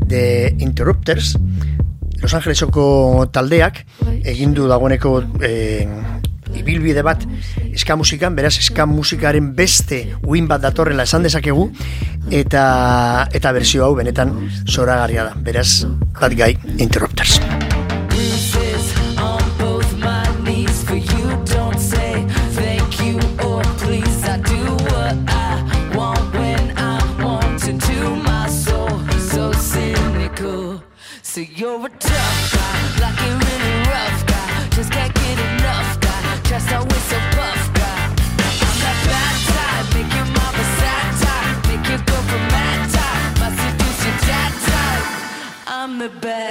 The 0.07 0.55
Interrupters, 0.63 1.35
Los 2.21 2.33
Angelesoko 2.33 3.27
taldeak, 3.31 3.83
egin 4.23 4.55
du 4.57 4.65
dagoeneko 4.71 5.19
eh, 5.43 5.85
ibilbide 6.55 7.03
bat 7.03 7.23
eska 7.71 7.97
musikan, 7.99 8.35
beraz 8.35 8.57
eska 8.57 8.85
musikaren 8.89 9.53
beste 9.55 10.03
uin 10.25 10.47
bat 10.47 10.61
datorrela 10.63 11.07
esan 11.07 11.27
dezakegu, 11.27 11.69
eta 12.31 12.67
eta 13.33 13.55
berzio 13.55 13.87
hau 13.87 13.95
benetan 13.97 14.35
zoragarria 14.67 15.29
da. 15.29 15.35
Beraz, 15.47 15.85
bat 16.17 16.37
gai 16.37 16.55
Interrupters. 16.77 17.39
I'm 46.07 46.21
the 46.21 46.46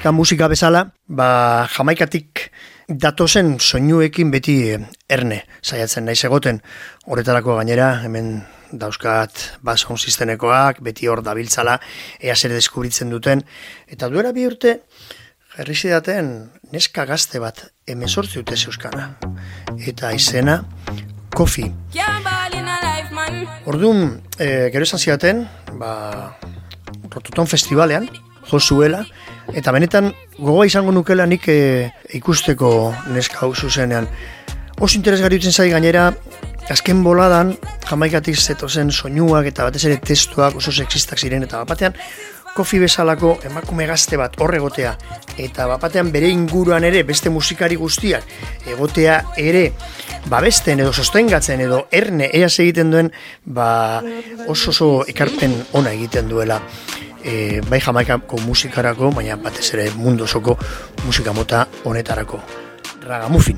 Ska 0.00 0.14
musika 0.16 0.46
bezala, 0.48 0.86
ba, 1.12 1.66
jamaikatik 1.68 2.46
datozen 2.88 3.58
soinuekin 3.60 4.30
beti 4.32 4.54
eh, 4.72 4.78
erne 5.12 5.42
saiatzen 5.60 6.06
naiz 6.08 6.22
egoten. 6.24 6.62
Horretarako 7.04 7.58
gainera, 7.58 7.90
hemen 8.06 8.30
dauzkat 8.72 9.42
bason 9.60 10.00
sistenekoak, 10.00 10.80
beti 10.86 11.04
hor 11.04 11.20
dabiltzala, 11.26 11.74
ea 12.16 12.32
zer 12.32 12.54
deskubritzen 12.56 13.12
duten. 13.12 13.44
Eta 13.92 14.08
duera 14.08 14.32
bi 14.32 14.46
urte, 14.48 14.72
jarri 15.58 15.76
zidaten 15.76 16.32
neska 16.72 17.04
gazte 17.04 17.44
bat 17.44 17.66
emezortzi 17.84 18.40
dute 18.40 18.56
zeuskana. 18.56 19.04
Eta 19.84 20.14
izena, 20.16 20.62
kofi. 21.36 21.66
Orduan, 23.68 24.16
e, 24.38 24.48
gero 24.72 24.88
esan 24.88 25.04
zidaten, 25.04 25.44
ba, 25.76 25.92
Rototon 27.12 27.52
festivalean, 27.52 28.08
jo 28.50 28.60
zuela, 28.60 29.04
eta 29.54 29.72
benetan 29.72 30.12
gogoa 30.38 30.66
izango 30.66 30.92
nukela 30.92 31.26
nik 31.26 31.48
e, 31.48 31.90
ikusteko 32.18 32.94
neska 33.14 33.44
hau 33.44 33.54
zuzenean. 33.54 34.08
Oso 34.80 34.96
interesgarri 34.96 35.38
dutzen 35.38 35.52
zai 35.52 35.70
gainera, 35.70 36.10
azken 36.70 37.04
boladan, 37.04 37.54
jamaikatik 37.88 38.38
zetozen 38.38 38.90
soinuak 38.90 39.46
eta 39.50 39.66
batez 39.68 39.84
ere 39.88 40.00
testuak 40.02 40.56
oso 40.56 40.72
sexistak 40.72 41.18
ziren, 41.18 41.44
eta 41.46 41.62
bapatean, 41.64 41.96
kofi 42.54 42.80
bezalako 42.82 43.36
emakume 43.46 43.86
gazte 43.86 44.18
bat 44.18 44.34
horregotea 44.42 44.94
eta 45.38 45.66
bapatean 45.70 46.10
bere 46.12 46.30
inguruan 46.32 46.84
ere 46.84 47.02
beste 47.06 47.30
musikari 47.30 47.78
guztiak 47.78 48.26
egotea 48.74 49.20
ere 49.38 49.70
babesten 50.30 50.82
edo 50.82 50.92
sostengatzen 50.92 51.62
edo 51.66 51.84
erne 52.00 52.30
eaz 52.40 52.52
egiten 52.64 52.90
duen 52.90 53.12
ba 53.44 54.02
oso 54.48 54.74
oso 54.74 54.90
ekarpen 55.14 55.54
ona 55.78 55.94
egiten 55.96 56.28
duela 56.28 56.60
e, 57.24 57.60
bai 57.70 57.80
jamaikako 57.80 58.40
musikarako 58.46 59.10
baina 59.10 59.36
batez 59.36 59.74
ere 59.74 59.90
mundu 59.96 60.24
osoko 60.24 60.56
musika 61.04 61.32
mota 61.32 61.66
honetarako 61.84 62.40
ragamufin 63.08 63.56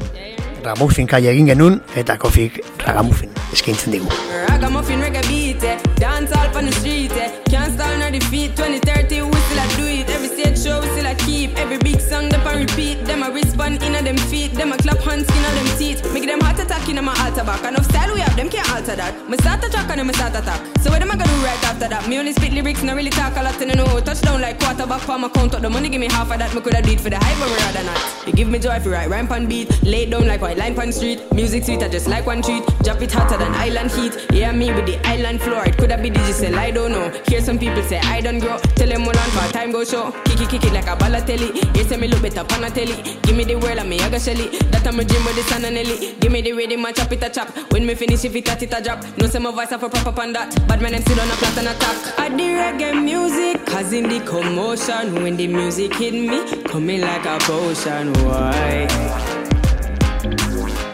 ragamufin 0.64 1.06
kai 1.06 1.26
egin 1.26 1.46
genun 1.46 1.80
eta 1.96 2.16
kofik 2.18 2.60
ragamufin 2.86 3.30
eskaintzen 3.52 3.92
digu 3.92 4.10
Ragamuffin 4.48 5.00
reggae 5.02 5.22
beat, 5.28 5.62
dance 5.98 6.32
all 6.32 6.56
on 6.56 6.66
the 6.66 6.72
street, 6.72 7.10
can't 7.50 7.74
stall 7.74 7.98
nor 7.98 8.10
defeat. 8.10 8.54
2030 8.56 9.22
we 9.22 9.38
still 9.46 9.58
a 9.58 9.66
do 9.76 9.86
it. 9.86 10.08
Every 10.08 10.28
stage 10.28 10.58
show 10.62 10.80
we 10.80 10.86
still 10.94 11.06
a 11.06 11.14
keep. 11.14 11.58
Every 11.58 11.78
big 11.78 12.00
song 12.00 12.28
them 12.28 12.46
a 12.46 12.56
repeat. 12.56 13.04
Them 13.04 13.22
a 13.24 13.30
respond 13.30 13.82
in 13.82 13.94
a 13.96 14.02
them 14.02 14.16
feet. 14.30 14.54
Them 14.54 14.72
a 14.72 14.76
clap 14.78 14.98
hands 14.98 15.26
skin 15.26 15.44
on 15.44 15.54
them 15.58 15.78
teeth. 15.78 16.00
Make 16.14 16.26
them 16.26 16.40
heart 16.40 16.51
attack 16.92 16.98
in 16.98 17.04
my 17.04 17.24
altar 17.24 17.44
back. 17.44 17.64
Enough 17.64 17.84
style 17.86 18.14
we 18.14 18.20
have, 18.20 18.36
them 18.36 18.48
can't 18.48 18.68
alter 18.70 18.96
that. 18.96 19.28
Me 19.28 19.36
start 19.38 19.64
a 19.64 19.68
track 19.70 19.88
and 19.90 19.98
then 19.98 20.06
me 20.06 20.12
start 20.12 20.34
attack. 20.34 20.60
So 20.80 20.90
what 20.90 21.02
am 21.02 21.10
I 21.10 21.16
gonna 21.16 21.30
do 21.30 21.44
right 21.44 21.64
after 21.64 21.88
that? 21.88 22.08
Me 22.08 22.18
only 22.18 22.32
spit 22.32 22.52
lyrics, 22.52 22.82
not 22.82 22.96
really 22.96 23.10
talk 23.10 23.36
a 23.36 23.42
lot 23.42 23.60
and 23.60 23.72
I 23.72 23.74
know. 23.74 24.00
Touchdown 24.00 24.40
like 24.40 24.58
quarterback 24.60 25.00
for 25.02 25.18
my 25.18 25.28
count 25.28 25.54
up 25.54 25.62
the 25.62 25.70
money. 25.70 25.88
Give 25.88 26.00
me 26.00 26.08
half 26.08 26.30
of 26.30 26.38
that. 26.38 26.54
Me 26.54 26.60
coulda 26.60 26.82
do 26.82 26.92
it 26.92 27.00
for 27.00 27.10
the 27.10 27.16
hype, 27.16 27.38
but 27.38 27.48
me 27.48 27.56
rather 27.64 27.84
not. 27.84 28.26
You 28.26 28.32
give 28.32 28.48
me 28.48 28.58
joy 28.58 28.74
if 28.76 28.84
you 28.84 28.92
write 28.92 29.08
rhyme 29.08 29.26
pan 29.26 29.46
beat. 29.46 29.70
Lay 29.82 30.06
down 30.06 30.26
like 30.26 30.40
white 30.40 30.58
line 30.58 30.74
pan 30.74 30.92
street. 30.92 31.20
Music 31.32 31.64
sweet, 31.64 31.82
I 31.82 31.88
just 31.88 32.08
like 32.08 32.26
one 32.26 32.42
treat. 32.42 32.64
Drop 32.82 33.00
it 33.02 33.12
hotter 33.12 33.38
than 33.38 33.52
island 33.54 33.90
heat. 33.92 34.26
Yeah, 34.32 34.52
me 34.52 34.72
with 34.72 34.86
the 34.86 34.98
island 35.06 35.40
floor. 35.40 35.64
It 35.64 35.76
coulda 35.76 35.98
be 35.98 36.10
digital, 36.10 36.56
I 36.58 36.70
don't 36.70 36.92
know. 36.92 37.10
Hear 37.28 37.40
some 37.40 37.58
people 37.58 37.82
say 37.84 37.98
I 37.98 38.20
don't 38.20 38.38
grow. 38.38 38.58
Tell 38.76 38.88
them 38.88 39.02
hold 39.02 39.16
on 39.16 39.30
for 39.30 39.52
time 39.52 39.72
go 39.72 39.84
show. 39.84 40.10
Kick 40.24 40.40
it, 40.40 40.48
kick 40.48 40.64
it 40.64 40.72
like 40.72 40.86
a 40.86 40.96
ballatelli. 40.96 41.76
You 41.76 41.84
say 41.84 41.96
me 41.96 42.08
look 42.08 42.22
better 42.22 42.44
pan 42.44 42.64
a 42.64 42.70
telly. 42.70 43.18
Give 43.22 43.36
me 43.36 43.44
the 43.44 43.56
world 43.56 43.78
and 43.78 43.88
me 43.88 44.00
I 44.00 44.10
go 44.10 44.18
shelly. 44.18 44.48
That 44.70 44.86
I'm 44.86 44.98
a 45.00 45.04
dream 45.04 45.24
with 45.24 45.36
the 45.36 45.42
sun 45.42 45.64
and. 45.64 45.72
Give 46.20 46.30
me 46.30 46.42
the 46.42 46.52
rhythm 46.52 46.81
and 46.86 46.96
chop 46.96 47.12
it 47.12 47.22
a 47.22 47.30
chop. 47.30 47.48
When 47.72 47.86
me 47.86 47.94
finish 47.94 48.24
if 48.24 48.34
it 48.34 48.48
at 48.48 48.62
it 48.62 48.72
a 48.72 48.82
drop. 48.82 49.04
No 49.18 49.26
say 49.26 49.38
my 49.38 49.50
voice 49.50 49.70
have 49.70 49.82
a 49.82 49.88
proper 49.88 50.20
on 50.20 50.32
that. 50.32 50.54
But 50.68 50.80
man 50.80 50.92
them 50.92 51.02
sit 51.02 51.18
on 51.18 51.28
a 51.28 51.32
flat 51.32 51.58
and 51.58 51.68
attack. 51.68 52.18
I 52.18 52.28
the 52.28 52.42
reggae 52.42 53.02
music, 53.02 53.66
causing 53.66 54.08
the 54.08 54.20
commotion. 54.20 55.22
When 55.22 55.36
the 55.36 55.46
music 55.46 55.94
hit 55.94 56.14
me, 56.14 56.62
coming 56.64 57.00
like 57.00 57.24
a 57.26 57.38
potion. 57.40 58.12
Why? 58.24 58.86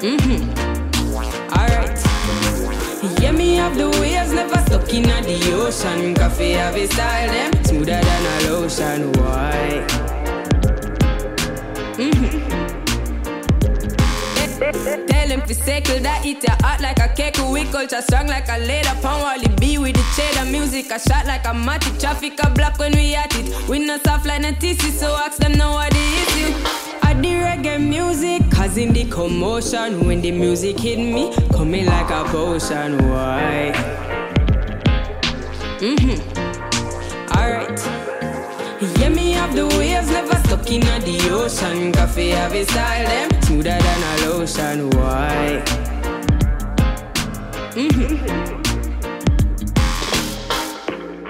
Mm-hmm. 0.01 0.69
Alright. 1.53 1.99
Yeah, 3.21 3.33
me 3.33 3.57
have 3.57 3.77
the 3.77 3.89
waves 4.01 4.33
never 4.33 4.59
stuck 4.59 4.93
in 4.93 5.03
the 5.03 5.53
ocean. 5.55 6.15
Coffee 6.15 6.53
have 6.53 6.77
a 6.77 6.87
style 6.87 7.31
them 7.31 7.65
smoother 7.65 8.01
than 8.01 8.47
a 8.47 8.51
lotion. 8.51 9.13
Why? 9.13 10.08
Tell 14.59 15.29
him 15.29 15.43
to 15.43 15.55
circle 15.55 16.01
that 16.01 16.27
it 16.27 16.43
a 16.45 16.51
hot 16.65 16.81
like 16.81 16.99
a 16.99 17.09
cake. 17.15 17.39
We 17.53 17.65
culture 17.65 18.03
strong 18.03 18.27
like 18.27 18.49
a 18.49 18.59
leather 18.59 19.01
pound. 19.01 19.23
Wally 19.23 19.49
B 19.61 19.79
with 19.79 19.95
the 19.95 20.05
cheddar 20.17 20.51
music. 20.51 20.91
A 20.91 20.99
shot 20.99 21.27
like 21.27 21.45
a 21.45 21.51
matic. 21.51 22.01
Traffic 22.01 22.39
a 22.43 22.51
block 22.51 22.79
when 22.79 22.93
we 22.93 23.15
at 23.15 23.33
it. 23.37 23.69
We 23.69 23.79
not 23.79 24.03
soft 24.05 24.27
like 24.27 24.43
a 24.43 24.53
TC, 24.53 24.91
so 24.91 25.15
ask 25.15 25.39
them 25.39 25.53
now 25.53 25.75
what 25.75 25.93
the 25.93 25.99
issue. 25.99 26.53
I 27.03 27.15
the 27.15 27.29
reggae 27.29 27.81
music, 27.81 28.51
causing 28.51 28.93
the 28.93 29.05
commotion. 29.05 30.05
When 30.07 30.21
the 30.21 30.33
music 30.33 30.81
hit 30.81 30.99
me, 30.99 31.33
coming 31.53 31.87
like 31.87 32.11
a 32.11 32.25
potion. 32.25 32.99
Why? 33.09 33.73
Mm-hmm. 35.79 36.19
Alright. 37.39 37.79
Yeah, 38.99 39.09
me 39.09 39.33
have 39.33 39.55
the 39.55 39.67
waves 39.67 40.28
stuck 40.59 40.71
in 40.71 40.81
the 40.81 41.31
ocean. 41.31 41.93
Have 41.95 42.55
a 42.55 42.65
style 42.65 43.07
them 43.07 43.43
smoother 43.43 43.79
than 43.79 44.03
a 44.03 44.13
lotion. 44.27 44.91
Why? 44.91 45.63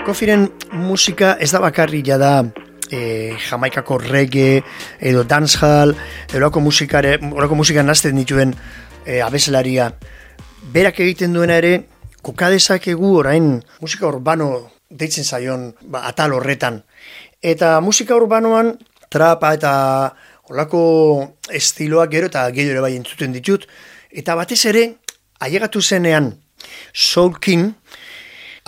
Kofiren 0.06 0.48
musika 0.72 1.36
ez 1.40 1.50
da 1.52 1.60
bakarri 1.60 2.02
da 2.02 2.44
e, 2.90 3.36
jamaikako 3.36 3.98
reggae 3.98 4.62
edo 5.00 5.24
dancehall 5.24 5.94
edo 6.28 6.38
olako 6.38 6.60
musikare, 6.60 7.18
olako 7.20 7.54
musika 7.54 7.82
nazten 7.82 8.16
dituen 8.16 8.54
e, 9.04 9.20
abeselaria 9.20 9.92
berak 10.72 11.00
egiten 11.00 11.32
duena 11.34 11.56
ere 11.56 11.84
kokadezakegu 12.22 13.18
orain 13.18 13.62
musika 13.80 14.08
urbano 14.08 14.70
deitzen 14.88 15.24
zaion 15.24 15.74
ba, 15.82 16.08
atal 16.08 16.32
horretan 16.32 16.82
eta 17.42 17.80
musika 17.84 18.16
urbanoan 18.16 18.78
trapa 19.10 19.54
eta 19.56 19.72
olako 20.50 20.82
estiloak 21.52 22.10
gero 22.10 22.28
eta 22.32 22.48
gehiago 22.50 22.76
ere 22.76 22.84
bai 22.84 22.94
entzuten 22.96 23.32
ditut 23.32 23.66
eta 24.10 24.36
batez 24.38 24.64
ere 24.70 24.84
ailegatu 25.40 25.82
zenean 25.82 26.32
soulkin 26.92 27.72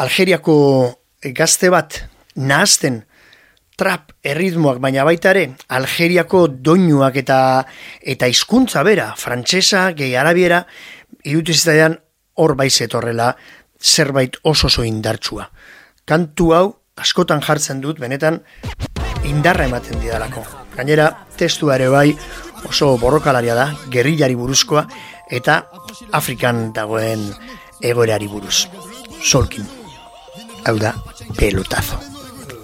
Algeriako 0.00 0.56
gazte 1.36 1.68
bat 1.68 1.98
nahazten 2.36 3.02
trap 3.80 4.12
erritmoak, 4.24 4.78
baina 4.80 5.04
baita 5.08 5.32
ere 5.34 5.46
Algeriako 5.76 6.46
doinuak 6.64 7.16
eta 7.20 7.38
eta 8.00 8.28
hizkuntza 8.28 8.84
bera, 8.84 9.10
frantsesa, 9.16 9.90
gehi 9.96 10.14
arabiera, 10.16 10.62
irutizitaian 11.24 11.96
hor 12.40 12.56
baizetorrela 12.56 13.34
zerbait 13.80 14.36
oso 14.42 14.68
oso 14.68 14.84
indartsua. 14.84 15.48
Kantu 16.04 16.52
hau 16.56 16.66
askotan 17.00 17.40
jartzen 17.44 17.80
dut, 17.80 18.00
benetan 18.00 18.42
indarra 19.24 19.64
ematen 19.64 20.00
didalako. 20.00 20.44
Gainera, 20.76 21.10
testua 21.36 21.76
ere 21.76 21.88
bai 21.92 22.16
oso 22.68 22.96
borrokalaria 22.98 23.54
da, 23.54 23.70
gerrilari 23.90 24.36
buruzkoa, 24.36 24.84
eta 25.30 25.62
Afrikan 26.12 26.72
dagoen 26.72 27.28
egoerari 27.80 28.28
buruz. 28.28 28.66
Solkin. 29.22 29.66
Hau 30.66 30.76
da, 30.78 30.94
pelotazo. 31.36 31.98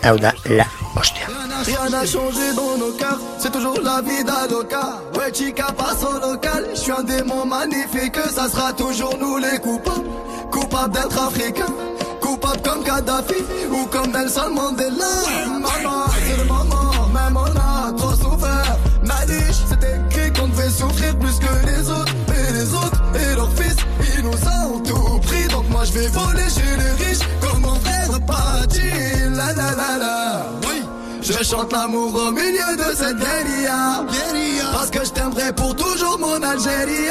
Hau 0.05 0.17
da, 0.19 0.33
la 0.51 0.67
hostia. 0.95 1.29
Rien 1.67 1.89
n'a 1.91 2.05
changé 2.05 2.53
dans 2.55 2.77
nos 2.77 2.93
cœurs, 2.93 3.19
c'est 3.39 3.51
toujours 3.51 3.81
la 3.83 4.01
vie 4.03 4.23
d'Aloca. 4.23 5.01
Ouais, 5.17 5.33
chica 5.33 5.67
passe 5.77 6.05
au 6.05 6.21
local, 6.21 6.67
je 6.75 6.81
suis 6.81 6.93
un 6.93 7.03
démon 7.03 7.47
magnifique, 7.47 8.17
ça 8.31 8.49
sera 8.49 8.73
toujours 8.75 9.17
nous 9.19 9.39
les 9.39 9.59
coupables. 9.59 10.07
Coupables 10.53 10.93
d'être 10.93 11.19
africains, 11.19 11.75
coupables 12.21 12.63
comme 12.63 12.85
Kadhafi 12.85 13.43
ou 13.73 13.87
comme 13.87 14.13
Nelson 14.13 14.51
Mandela. 14.51 15.11
Maman, 15.49 16.05
même 16.39 17.37
on 17.37 17.57
a 17.57 17.93
trop 17.97 18.13
souffert. 18.15 18.77
Malice, 19.03 19.63
c'est 19.69 19.85
écrit 19.85 20.33
qu'on 20.33 20.49
devait 20.49 20.71
souffrir 20.71 21.17
plus 21.19 21.39
que 21.39 21.67
les 21.67 21.91
autres. 21.91 22.13
Et 22.29 22.53
les 22.53 22.73
autres, 22.75 23.03
et 23.15 23.35
leurs 23.37 23.53
fils, 23.53 23.77
ils 24.17 24.23
nous 24.23 24.31
ont 24.31 24.81
tout 24.81 25.19
pris. 25.21 25.47
Donc 25.49 25.69
moi 25.71 25.85
je 25.85 25.93
vais 25.93 26.09
voler 26.09 26.49
chez 26.49 26.77
les 26.77 27.05
riches, 27.05 27.27
comme 27.41 27.63
mon 27.63 27.75
frère 27.81 28.09
Pachi. 28.27 28.91
La 29.35 29.53
la 29.53 29.71
la 29.71 29.99
la. 29.99 30.47
Oui. 30.63 30.83
Je 31.23 31.43
chante 31.43 31.73
l'amour 31.73 32.15
au 32.15 32.31
milieu 32.31 32.77
de 32.77 32.95
cette 32.95 33.17
guérilla. 33.17 34.05
Parce 34.73 34.91
que 34.91 35.05
je 35.05 35.11
t'aimerai 35.11 35.53
pour 35.53 35.75
toujours 35.75 36.19
mon 36.19 36.41
Algérie. 36.43 37.11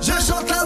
Je 0.00 0.12
chante 0.12 0.48
l'amour 0.48 0.57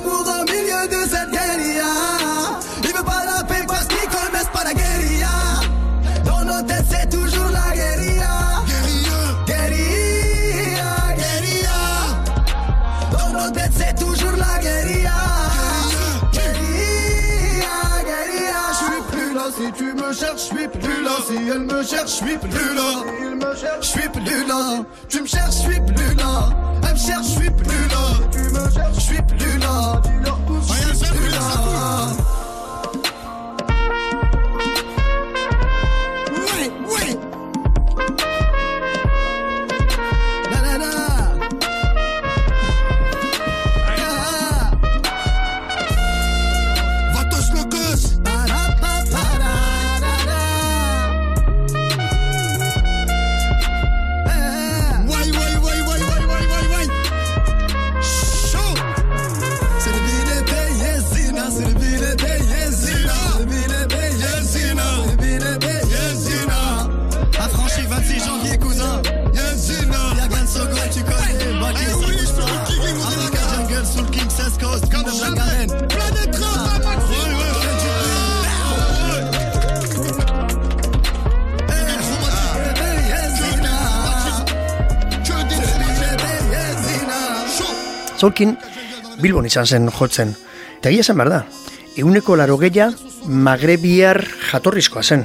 Si 21.33 21.38
elle 21.49 21.61
me 21.61 21.83
cherche, 21.83 22.11
je 22.11 22.27
suis 22.27 22.37
plus 22.37 22.75
là. 22.75 23.05
Je 23.81 23.87
suis 23.87 24.09
plus 24.11 24.47
là. 24.47 24.85
Tu 25.09 25.23
me 25.23 25.27
cherches, 25.27 25.55
je 25.55 25.73
suis 25.73 25.81
plus 25.81 26.14
là. 26.14 26.51
Elle 26.87 26.92
me 26.92 26.99
cherche, 26.99 27.27
je 27.27 27.40
suis 27.40 27.51
plus 27.51 27.88
là. 27.88 28.29
Tu 28.31 28.38
me 28.38 28.71
cherches, 28.71 28.95
je 28.97 29.01
suis 29.01 29.23
plus 29.23 29.59
là. 29.59 30.03
Je 30.68 30.95
suis 30.95 31.07
plus 31.07 31.31
là. 31.31 32.21
Zolkin, 88.22 88.52
Bilbon 89.18 89.48
izan 89.48 89.66
zen 89.66 89.88
jotzen. 89.90 90.37
Eta 90.78 90.90
egia 90.92 91.02
zen 91.02 91.18
da, 91.26 91.40
euneko 91.98 92.37
laro 92.37 92.58
magrebiar 93.26 94.22
jatorrizkoa 94.50 95.02
zen, 95.02 95.24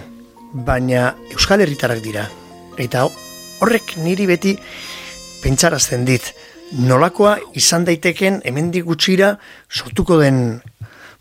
baina 0.65 1.13
Euskal 1.31 1.61
Herritarrak 1.61 2.01
dira. 2.01 2.27
Eta 2.77 3.05
horrek 3.61 3.97
niri 3.97 4.25
beti 4.25 4.57
pentsarazten 5.43 6.05
dit, 6.05 6.33
nolakoa 6.73 7.37
izan 7.53 7.85
daiteken 7.85 8.41
hemendik 8.43 8.85
gutxira 8.85 9.37
sortuko 9.69 10.17
den 10.17 10.61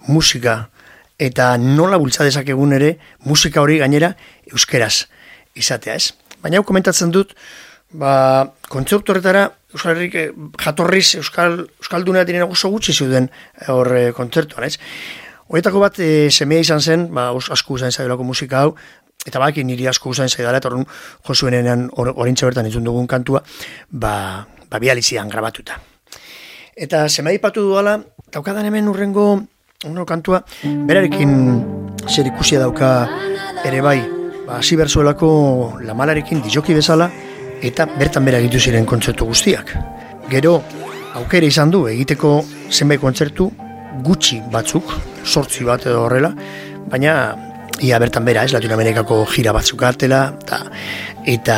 musika 0.09 0.71
eta 1.19 1.59
nola 1.59 1.99
bultza 1.99 2.25
dezakegun 2.25 2.73
ere 2.73 2.97
musika 3.25 3.61
hori 3.61 3.79
gainera 3.79 4.15
euskeraz 4.51 5.07
izatea 5.55 5.95
ez. 5.95 6.15
Baina 6.41 6.57
hau 6.57 6.65
komentatzen 6.65 7.13
dut, 7.13 7.37
ba, 7.97 8.53
kontzeptu 8.69 9.13
horretara 9.13 9.49
Euskal 9.75 9.97
Herrik 9.97 10.15
eh, 10.17 10.29
jatorriz 10.63 11.17
Euskal, 11.21 11.65
Euskalduna 11.83 12.25
diren 12.29 12.47
oso 12.49 12.71
gutxi 12.73 12.95
zeuden 12.95 13.29
eh, 13.29 13.71
hor 13.73 13.93
eh, 13.97 14.11
kontzertuan, 14.17 14.69
ez? 14.69 14.79
Horietako 15.47 15.79
bat 15.79 15.99
e, 16.03 16.29
semea 16.31 16.65
izan 16.65 16.81
zen, 16.83 17.07
ba, 17.15 17.29
os, 17.37 17.47
asko 17.55 17.77
zain 17.79 17.93
zailako 17.95 18.25
musika 18.27 18.65
hau, 18.65 18.73
eta 19.27 19.39
baki 19.39 19.63
niri 19.65 19.87
asko 19.87 20.11
zain 20.15 20.31
zaidala, 20.31 20.59
eta 20.59 20.73
orduan 20.73 20.89
josuenean 21.29 21.87
or, 21.95 22.11
orintxe 22.17 22.49
bertan 22.49 22.67
entzun 22.67 22.87
dugun 22.87 23.07
kantua, 23.07 23.45
ba, 23.91 24.47
ba 24.67 24.81
bializian 24.83 25.31
grabatuta. 25.31 25.79
Eta 26.75 27.07
semea 27.09 27.37
ipatu 27.39 27.63
duala, 27.69 28.01
daukadan 28.35 28.67
hemen 28.67 28.91
urrengo 28.91 29.29
uno 29.87 30.07
kantua, 30.09 30.43
berarekin 30.89 31.31
zer 32.11 32.27
ikusia 32.27 32.59
dauka 32.59 32.91
ere 33.65 33.81
bai, 33.87 34.01
ba, 34.49 34.59
hasi 34.59 34.75
berzuelako 34.75 35.31
lamalarekin 35.87 36.43
dijoki 36.43 36.75
bezala, 36.75 37.07
eta 37.67 37.87
bertan 37.99 38.25
bera 38.27 38.41
egitu 38.43 38.61
ziren 38.61 38.87
kontzertu 38.87 39.27
guztiak. 39.29 39.73
Gero, 40.31 40.61
aukera 41.19 41.47
izan 41.47 41.73
du 41.73 41.87
egiteko 41.91 42.39
zenbait 42.71 43.01
kontzertu 43.01 43.51
gutxi 44.05 44.41
batzuk, 44.53 44.93
sortzi 45.25 45.65
bat 45.65 45.87
edo 45.87 46.05
horrela, 46.05 46.33
baina 46.91 47.17
ia 47.83 47.99
bertan 48.01 48.25
bera, 48.25 48.45
ez, 48.45 48.53
Latinoamerikako 48.55 49.23
jira 49.33 49.53
batzuk 49.57 49.83
atela, 49.85 50.21
eta, 50.43 50.61
eta 51.29 51.57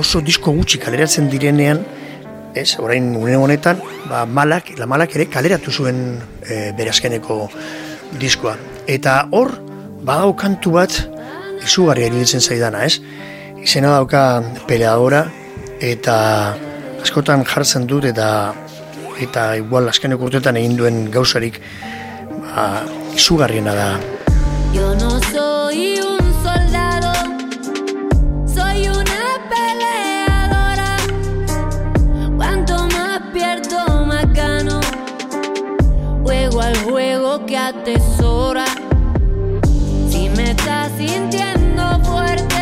oso 0.00 0.20
disko 0.24 0.52
gutxi 0.56 0.80
kaleratzen 0.82 1.28
direnean, 1.32 1.84
ez, 2.58 2.74
orain 2.82 3.14
une 3.16 3.36
honetan, 3.36 3.80
ba, 4.08 4.24
malak, 4.26 4.74
la 4.78 4.88
malak 4.90 5.14
ere 5.16 5.28
kaleratu 5.30 5.72
zuen 5.72 6.02
e, 6.42 6.72
bere 6.76 6.90
azkeneko 6.90 7.46
diskoa. 8.20 8.56
Eta 8.88 9.20
hor, 9.36 9.54
badau 10.04 10.34
kantu 10.36 10.74
bat, 10.78 10.98
izugarria 11.64 12.08
iruditzen 12.08 12.40
zaidana, 12.44 12.84
ez? 12.88 13.00
Izena 13.62 13.90
dauka 13.98 14.22
peleadora, 14.66 15.26
eta 15.80 16.16
askotan 17.02 17.44
jartzen 17.44 17.86
dut, 17.86 18.04
eta 18.08 18.54
eta 19.18 19.42
igual 19.58 19.90
azkeneko 19.90 20.28
urtetan 20.28 20.56
egin 20.60 20.76
duen 20.78 20.98
gauzarik 21.10 21.58
ba, 22.44 22.84
izugarriena 23.18 23.74
da. 23.74 23.88
Yo 24.72 24.94
no 24.94 25.10
soy 25.32 25.98
un 26.00 26.22
soldado, 26.44 27.12
soy 28.46 28.88
una 28.88 29.24
peleadora. 29.52 30.96
Cuanto 32.36 32.74
más 32.94 33.20
pierdo, 33.32 34.06
más 34.06 34.32
gano. 34.32 34.80
Juego 36.22 36.60
al 36.62 36.76
juego 36.84 37.44
que 37.46 37.56
atesora. 37.56 38.66
Si 40.10 40.28
me 40.36 40.52
estás 40.52 40.92
sintiendo 40.96 42.00
fuerte, 42.04 42.57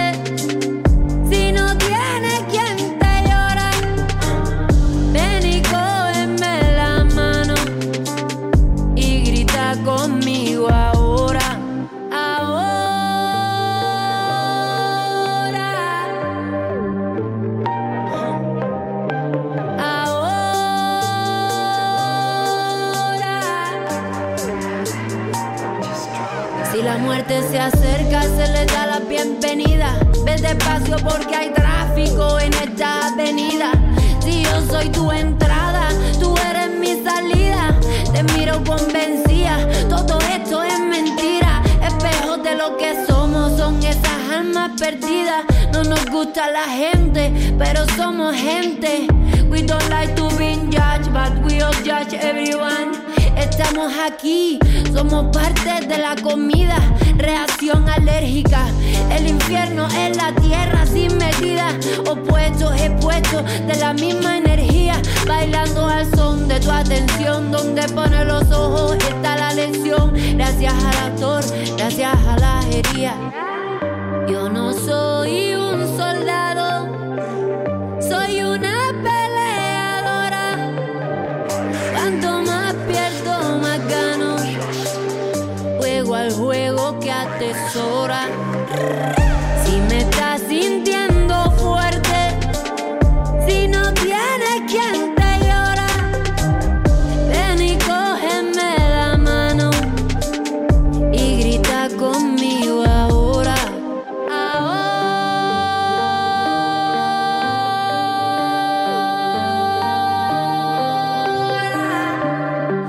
gusta 46.16 46.50
la 46.50 46.64
gente, 46.64 47.30
pero 47.58 47.84
somos 47.94 48.34
gente. 48.34 49.06
We 49.50 49.60
don't 49.60 49.86
like 49.90 50.14
to 50.16 50.28
be 50.38 50.56
judged, 50.70 51.12
but 51.12 51.32
we 51.44 51.60
all 51.60 51.74
judge 51.84 52.14
everyone. 52.14 52.92
Estamos 53.36 53.92
aquí, 53.98 54.58
somos 54.94 55.26
parte 55.30 55.86
de 55.86 55.98
la 55.98 56.16
comida, 56.16 56.78
reacción 57.18 57.86
alérgica. 57.86 58.64
El 59.10 59.28
infierno 59.28 59.88
es 59.88 60.16
la 60.16 60.32
tierra 60.36 60.86
sin 60.86 61.18
medida, 61.18 61.68
opuestos, 62.08 62.72
expuestos 62.80 63.44
de 63.66 63.76
la 63.76 63.92
misma 63.92 64.38
energía, 64.38 64.94
bailando 65.26 65.86
al 65.86 66.06
son 66.16 66.48
de 66.48 66.58
tu 66.60 66.70
atención. 66.70 67.52
Donde 67.52 67.82
pone 67.90 68.24
los 68.24 68.50
ojos 68.50 68.96
está 68.96 69.36
la 69.36 69.52
lección. 69.52 70.14
Gracias 70.34 70.72
al 70.72 71.12
actor, 71.12 71.44
gracias 71.76 72.16
a 72.26 72.38
la 72.38 72.60
herida. 72.70 73.45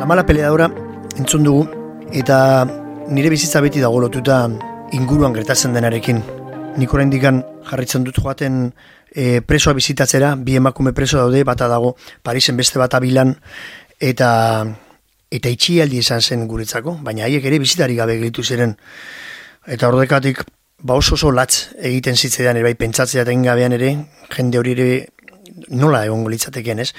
La 0.08 0.14
mala 0.14 0.24
peleadora 0.26 0.70
entzun 1.20 1.44
dugu, 1.44 1.66
eta 2.16 2.64
nire 3.12 3.28
bizitza 3.28 3.60
beti 3.60 3.82
dago 3.84 3.98
lotuta 4.00 4.38
inguruan 4.96 5.34
gertatzen 5.36 5.74
denarekin. 5.76 6.22
Nik 6.80 6.94
oraindikan 6.96 7.42
jarritzen 7.68 8.06
dut 8.08 8.16
joaten 8.24 8.70
e, 9.12 9.42
presoa 9.44 9.74
bizitatzera, 9.76 10.30
bi 10.40 10.56
emakume 10.56 10.94
preso 10.96 11.20
daude, 11.20 11.42
bata 11.44 11.68
dago 11.68 11.98
Parisen 12.24 12.56
beste 12.56 12.80
bata 12.80 13.02
bilan, 13.04 13.34
eta 14.00 14.30
eta 15.28 15.52
itxialdi 15.52 16.00
izan 16.00 16.24
zen 16.24 16.48
guretzako, 16.48 16.94
baina 17.04 17.26
haiek 17.26 17.44
ere 17.52 17.60
bizitari 17.60 18.00
gabe 18.00 18.16
gelditu 18.16 18.46
ziren. 18.48 18.78
Eta 19.68 19.90
ordekatik, 19.92 20.40
ba 20.88 20.96
oso 20.96 21.20
oso 21.20 21.34
latz 21.36 21.74
egiten 21.82 22.16
zitzaidan 22.16 22.56
ere 22.56 22.70
bai 22.70 22.78
pentsatzea 22.80 23.28
gabean 23.28 23.76
ere, 23.76 23.92
jende 24.38 24.64
hori 24.64 24.72
ere 24.72 24.88
nola 25.68 26.06
egongo 26.06 26.32
litzateken, 26.32 26.80
ez? 26.80 26.94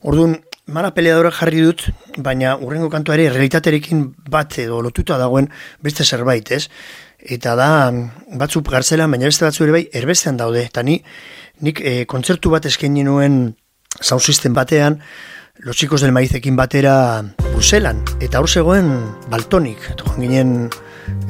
Orduan, 0.00 0.40
mara 0.66 0.92
peleadora 0.94 1.30
jarri 1.34 1.62
dut, 1.64 1.88
baina 2.18 2.56
urrengo 2.56 2.88
kantua 2.90 3.16
ere 3.16 3.30
realitaterekin 3.32 4.04
bat 4.30 4.58
edo 4.62 4.80
lotuta 4.82 5.18
dagoen 5.18 5.48
beste 5.82 6.04
zerbait, 6.04 6.50
ez? 6.52 6.68
Eta 7.18 7.54
da, 7.58 7.68
batzuk 8.38 8.70
gartzelan, 8.70 9.10
baina 9.10 9.30
beste 9.30 9.44
batzu 9.46 9.66
ere 9.66 9.76
bai, 9.76 9.84
erbestean 9.92 10.38
daude. 10.38 10.64
Eta 10.70 10.82
ni, 10.82 10.98
nik 11.62 11.80
e, 11.80 12.04
kontzertu 12.10 12.50
bat 12.50 12.66
eskaini 12.66 13.04
nuen 13.06 13.54
system 14.00 14.54
batean, 14.54 15.00
Los 15.58 15.76
chicos 15.76 16.00
del 16.00 16.12
maizekin 16.12 16.56
batera 16.56 17.22
Bruselan. 17.52 18.02
Eta 18.20 18.40
hor 18.40 18.48
zegoen 18.48 18.88
baltonik. 19.30 19.78
Eta 19.92 20.14
ginen 20.16 20.70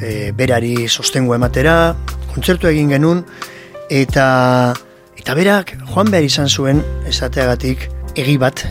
e, 0.00 0.30
berari 0.32 0.88
sostengo 0.88 1.34
ematera, 1.34 1.94
kontzertu 2.32 2.70
egin 2.70 2.94
genuen, 2.94 3.24
eta 3.90 4.72
eta 5.18 5.34
berak 5.36 5.74
joan 5.92 6.10
behar 6.10 6.24
izan 6.24 6.48
zuen 6.48 6.80
esateagatik 7.06 7.90
egi 8.16 8.38
bat 8.38 8.64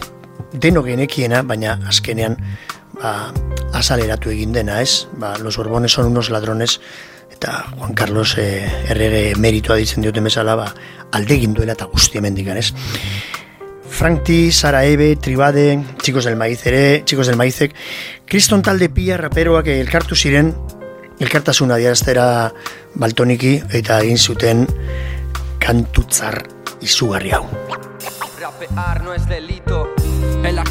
deno 0.54 0.84
genekiena, 0.84 1.42
baina 1.48 1.78
azkenean 1.88 2.38
ba, 3.00 3.32
azaleratu 3.74 4.32
egin 4.32 4.54
dena, 4.54 4.82
ez? 4.82 5.08
Ba, 5.18 5.38
los 5.40 5.58
borbones 5.58 5.92
son 5.92 6.08
unos 6.12 6.30
ladrones, 6.30 6.80
eta 7.32 7.66
Juan 7.78 7.94
Carlos 7.94 8.38
e, 8.38 8.66
errege 8.90 9.36
meritua 9.36 9.78
ditzen 9.80 10.04
dioten 10.04 10.28
bezala, 10.28 10.56
ba, 10.56 10.74
alde 11.12 11.40
duela 11.48 11.74
eta 11.74 11.86
guzti 11.86 12.20
emendikan, 12.20 12.58
ez? 12.58 12.74
Frankti, 13.92 14.52
Sara 14.52 14.86
Ebe, 14.86 15.16
Tribade, 15.16 15.84
Chicos 16.02 16.26
del 16.26 16.36
Maiz 16.36 16.66
ere, 16.66 17.04
Chicos 17.06 17.28
del 17.28 17.36
Maizek, 17.36 17.76
Kriston 18.26 18.62
talde 18.62 18.90
pia 18.90 19.18
raperoak 19.18 19.68
elkartu 19.68 20.16
ziren, 20.16 20.54
elkartasuna 21.20 21.78
diaraztera 21.78 22.52
baltoniki, 22.96 23.60
eta 23.70 24.00
egin 24.02 24.18
zuten 24.18 24.66
kantutzar 25.60 26.42
izugarri 26.82 27.36
hau. 27.36 27.46
Rapear 28.40 29.04
no 29.04 29.14
es 29.14 29.28
delito. 29.28 29.61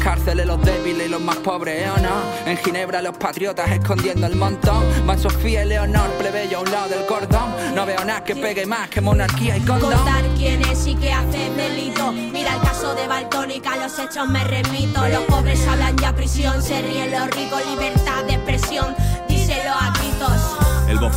Cárceles 0.03 0.47
los 0.47 0.59
débiles 0.63 1.07
y 1.07 1.09
los 1.09 1.21
más 1.21 1.37
pobres, 1.37 1.83
¿eh 1.83 1.89
o 1.89 1.97
no? 1.99 2.49
En 2.49 2.57
Ginebra 2.57 3.01
los 3.01 3.15
patriotas 3.17 3.69
escondiendo 3.71 4.25
el 4.25 4.35
montón. 4.35 4.83
Van 5.05 5.19
Sofía 5.19 5.63
y 5.63 5.67
Leonor, 5.67 6.09
plebeyo 6.17 6.57
a 6.57 6.61
un 6.61 6.71
lado 6.71 6.89
del 6.89 7.05
cordón. 7.05 7.75
No 7.75 7.85
veo 7.85 8.03
nada 8.03 8.23
que 8.23 8.35
pegue 8.35 8.65
más 8.65 8.89
que 8.89 8.99
monarquía 8.99 9.57
y 9.57 9.61
condón. 9.61 9.93
Contar 9.93 10.23
quién 10.35 10.61
es 10.63 10.87
y 10.87 10.95
qué 10.95 11.13
hace 11.13 11.49
delito. 11.51 12.11
Mira 12.11 12.55
el 12.55 12.61
caso 12.61 12.95
de 12.95 13.07
Baltónica, 13.07 13.77
los 13.77 13.97
hechos 13.99 14.27
me 14.27 14.43
remito. 14.43 15.07
Los 15.07 15.23
pobres 15.25 15.67
hablan 15.67 15.95
ya 15.97 16.13
prisión, 16.15 16.61
se 16.63 16.81
ríen 16.81 17.11
los 17.11 17.29
ricos, 17.29 17.61
libertad 17.67 18.10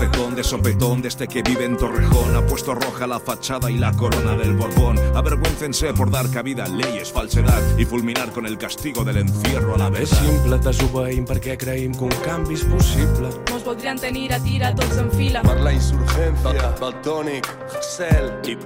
bofetón 0.04 0.34
de 0.34 0.44
sopetón 0.44 1.02
de 1.02 1.08
este 1.08 1.26
que 1.26 1.42
vive 1.42 1.64
en 1.64 1.76
Torrejón 1.76 2.36
ha 2.36 2.46
puesto 2.46 2.74
roja 2.74 3.06
la 3.06 3.18
fachada 3.18 3.70
y 3.70 3.78
la 3.78 3.92
corona 3.92 4.36
del 4.36 4.54
Borbón. 4.54 4.98
Avergüéncense 5.14 5.94
por 5.94 6.10
dar 6.10 6.30
cabida 6.30 6.64
a 6.64 6.68
leyes, 6.68 7.10
falsedad 7.10 7.62
y 7.78 7.84
fulminar 7.84 8.30
con 8.30 8.46
el 8.46 8.58
castigo 8.58 9.04
del 9.04 9.18
encierro 9.18 9.74
a 9.74 9.78
la 9.78 9.90
vez. 9.90 10.12
És 10.12 10.18
simple, 10.18 10.58
desobeïm 10.60 11.24
perquè 11.24 11.56
creïm 11.56 11.94
que 11.96 12.04
un 12.04 12.14
canvi 12.24 12.58
és 12.58 12.64
possible. 12.68 13.30
Mos 13.50 13.64
voldrien 13.64 13.98
tenir 13.98 14.32
a 14.34 14.40
tira 14.44 14.74
tots 14.76 14.98
en 15.00 15.10
fila. 15.12 15.42
Per 15.42 15.56
la 15.60 15.72
insurgencia, 15.72 16.70
Baltònic, 16.80 17.48
Hassel... 17.72 18.32
Li 18.44 18.58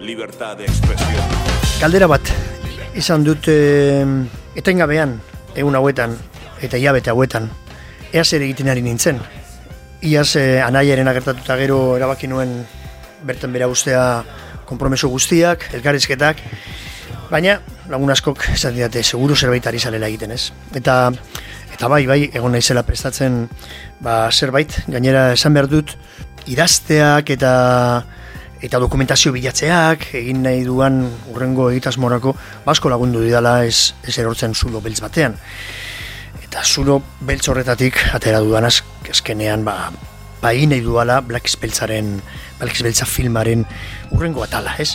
libertad 0.00 0.58
de 0.58 0.66
expresión. 0.66 1.38
Kaldera 1.80 2.06
bat, 2.06 2.28
izan 2.94 3.24
dut 3.24 3.48
e, 3.48 4.04
etengabean, 4.54 5.18
egun 5.56 5.74
hauetan, 5.74 6.14
eta 6.62 6.78
hilabete 6.78 7.10
hauetan, 7.10 7.48
ea 8.12 8.24
zer 8.24 8.44
egiten 8.44 8.70
ari 8.70 8.84
nintzen. 8.84 9.18
Iaz 10.04 10.36
e, 10.36 10.60
anaiaren 10.60 11.08
agertatuta 11.08 11.56
gero 11.56 11.96
erabaki 11.96 12.28
nuen 12.28 12.50
bertan 13.24 13.54
bera 13.54 13.70
ustea 13.72 14.22
konpromeso 14.68 15.08
guztiak, 15.08 15.64
elkarrizketak, 15.76 16.42
baina 17.30 17.54
lagun 17.88 18.12
askok 18.12 18.42
esaten 18.52 18.76
didate 18.76 19.00
seguru 19.02 19.36
zerbait 19.36 19.64
ari 19.66 19.80
zalela 19.80 20.10
egiten 20.12 20.34
ez. 20.36 20.50
Eta, 20.76 21.08
eta 21.72 21.88
bai, 21.88 22.02
bai, 22.10 22.18
egon 22.36 22.52
naizela 22.52 22.84
prestatzen 22.84 23.46
ba, 24.04 24.28
zerbait, 24.28 24.76
gainera 24.92 25.30
esan 25.38 25.56
behar 25.56 25.70
dut, 25.72 25.96
idazteak 26.52 27.32
eta 27.32 27.54
eta 28.64 28.80
dokumentazio 28.80 29.32
bilatzeak, 29.32 30.06
egin 30.20 30.44
nahi 30.44 30.62
duan 30.68 31.02
urrengo 31.32 31.70
egitasmorako, 31.72 32.32
basko 32.64 32.92
lagundu 32.92 33.24
didala 33.24 33.58
ez, 33.64 33.92
ez 34.04 34.18
erortzen 34.20 34.52
zulo 34.56 34.84
beltz 34.84 35.00
batean. 35.04 35.36
Eta 36.54 36.62
zulo 36.62 37.00
beltz 37.26 37.48
horretatik, 37.50 37.96
atera 38.14 38.38
dudan 38.38 38.62
az- 38.68 38.84
azkenean, 39.10 39.64
ba, 39.66 39.90
ba 40.40 40.52
egin 40.54 40.70
nahi 40.70 40.84
duala 40.84 41.16
Black 41.20 41.50
Beltzaren, 41.58 42.22
Black 42.60 42.78
Beltza 42.78 43.04
filmaren 43.04 43.64
urrengo 44.12 44.44
atala, 44.44 44.76
ez? 44.78 44.94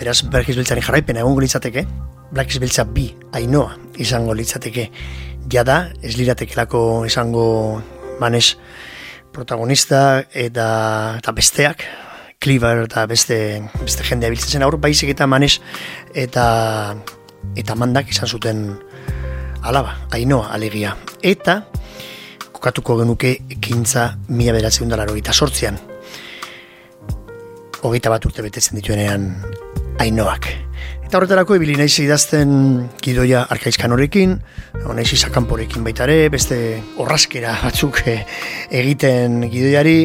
Beraz, 0.00 0.24
Black 0.26 0.50
Beltzaren 0.50 0.82
jarraipena 0.82 1.20
egongo 1.20 1.44
litzateke, 1.44 1.86
Black 2.32 2.58
Beltza 2.58 2.82
bi 2.82 3.06
ainoa 3.30 3.78
izango 4.02 4.34
litzateke, 4.34 4.90
jada, 5.48 5.92
ez 6.02 6.16
liratekelako 6.18 7.06
izango 7.06 7.80
manes 8.18 8.56
protagonista 9.30 10.24
eta, 10.34 11.18
eta 11.22 11.32
besteak, 11.38 11.86
Cleaver 12.40 12.88
eta 12.88 13.06
beste, 13.06 13.62
beste 13.78 14.02
jendea 14.02 14.34
biltzen 14.34 14.58
zen 14.58 14.66
aur, 14.66 14.74
baizik 14.82 15.14
eta 15.14 15.30
manes 15.30 15.60
eta 16.14 16.96
eta 17.54 17.78
mandak 17.78 18.10
izan 18.10 18.26
zuten 18.26 18.80
alaba, 19.62 19.96
ainoa 20.16 20.50
alegia. 20.54 20.94
Eta 21.22 21.60
kokatuko 22.52 22.98
genuke 23.00 23.36
ekintza 23.56 24.10
mila 24.28 24.52
beratzen 24.56 24.90
dara 24.92 25.06
hogeita 25.08 25.32
sortzian. 25.32 25.78
Hogeita 27.80 28.12
bat 28.12 28.26
urte 28.28 28.44
betetzen 28.44 28.76
dituenean 28.80 29.30
ainoak. 30.00 30.50
Eta 31.04 31.18
horretarako 31.18 31.56
ibili 31.58 31.74
naiz 31.74 31.94
idazten 31.98 32.50
gidoia 33.02 33.42
arkaizkan 33.50 33.90
horrekin, 33.96 34.36
naiz 34.94 35.08
izakanporekin 35.16 35.82
baita 35.82 36.04
ere, 36.06 36.28
beste 36.30 36.58
orraskera 37.02 37.56
batzuk 37.64 38.02
eh, 38.06 38.20
egiten 38.82 39.40
gidoiari, 39.50 39.96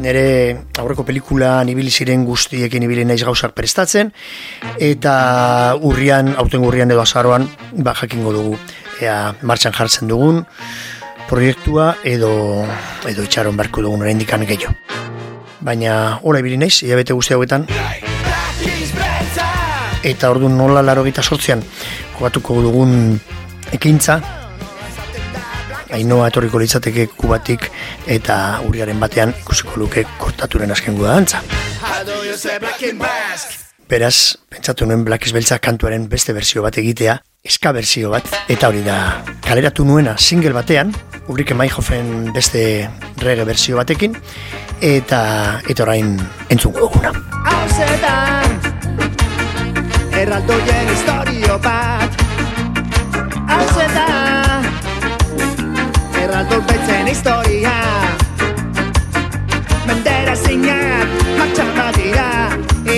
nire 0.00 0.56
aurreko 0.80 1.04
pelikulan 1.04 1.68
ibili 1.68 1.92
ziren 1.92 2.24
guztiekin 2.24 2.82
ibili 2.86 3.04
naiz 3.04 3.20
gauzak 3.22 3.54
prestatzen, 3.54 4.12
eta 4.80 5.76
urrian, 5.86 6.34
aurten 6.40 6.64
urrian 6.64 6.90
edo 6.90 7.04
azaroan, 7.04 7.46
ba 7.84 7.94
jakingo 7.94 8.32
dugu, 8.32 8.56
ea 9.00 9.34
martxan 9.42 9.76
jartzen 9.76 10.08
dugun, 10.08 10.42
proiektua 11.28 11.94
edo 12.02 12.32
edo 13.06 13.28
itxaron 13.28 13.56
beharko 13.60 13.84
dugun 13.86 14.02
oraindikan 14.06 14.46
gehiago. 14.48 14.74
Baina 15.60 16.18
hola 16.24 16.40
ibili 16.40 16.56
naiz, 16.56 16.80
hilabete 16.82 17.12
guzti 17.12 17.36
hauetan, 17.36 17.68
eta 20.02 20.30
ordu 20.32 20.48
nola 20.48 20.82
laro 20.82 21.04
gita 21.04 21.22
sortzean 21.22 21.60
kokatuko 22.16 22.62
dugun 22.64 23.18
ekintza 23.76 24.20
Ainoa 25.92 26.28
etorriko 26.30 26.60
litzateke 26.62 27.08
kubatik 27.18 27.66
eta 28.06 28.60
urriaren 28.66 29.00
batean 29.02 29.34
ikusiko 29.42 29.80
luke 29.80 30.04
kortaturen 30.18 30.70
azken 30.70 30.96
guda 30.98 31.16
dantza. 31.18 31.42
Beraz, 33.90 34.36
pentsatu 34.48 34.86
nuen 34.86 35.02
Black 35.04 35.32
Beltza 35.34 35.58
kantuaren 35.58 36.06
beste 36.08 36.32
berzio 36.32 36.62
bat 36.62 36.78
egitea, 36.78 37.16
eska 37.42 37.72
berzio 37.74 38.12
bat, 38.12 38.28
eta 38.48 38.68
hori 38.70 38.84
da 38.86 39.24
kaleratu 39.42 39.84
nuena 39.84 40.14
single 40.18 40.54
batean, 40.54 40.94
Ulrike 41.26 41.54
Maihofen 41.58 42.30
beste 42.34 42.62
reggae 43.18 43.48
berzio 43.48 43.80
batekin, 43.80 44.14
eta 44.80 45.20
eta 45.66 45.82
orain 45.82 46.14
entzungo 46.48 46.86
duguna. 46.86 47.12
Hauzetan 47.50 48.58
Erraldoien 50.20 50.94
historio 50.94 51.58
bat 51.64 52.19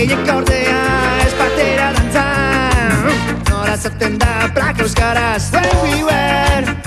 Eiek 0.02 0.30
ordea 0.34 0.78
Ez 1.22 1.34
batera 1.38 1.92
dantzan. 1.94 3.06
Nola 3.46 3.76
zaten 3.76 4.18
da 4.18 4.50
Black 4.54 4.80
Euskaraz. 4.80 5.52
When 5.54 5.70
we 5.84 6.02
were 6.02 6.81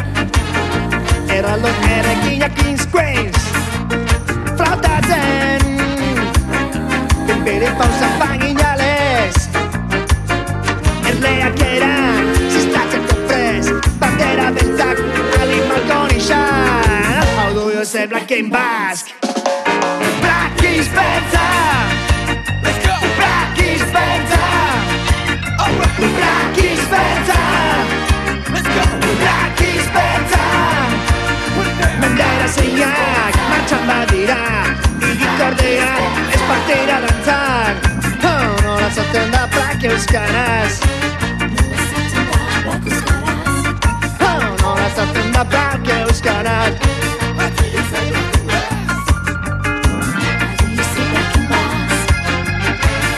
euskaraz 40.15 40.79
Oh, 44.21 44.43
nola 44.61 44.87
zaten 44.95 45.31
da 45.33 45.43
black 45.43 45.87
euskaraz 45.87 46.73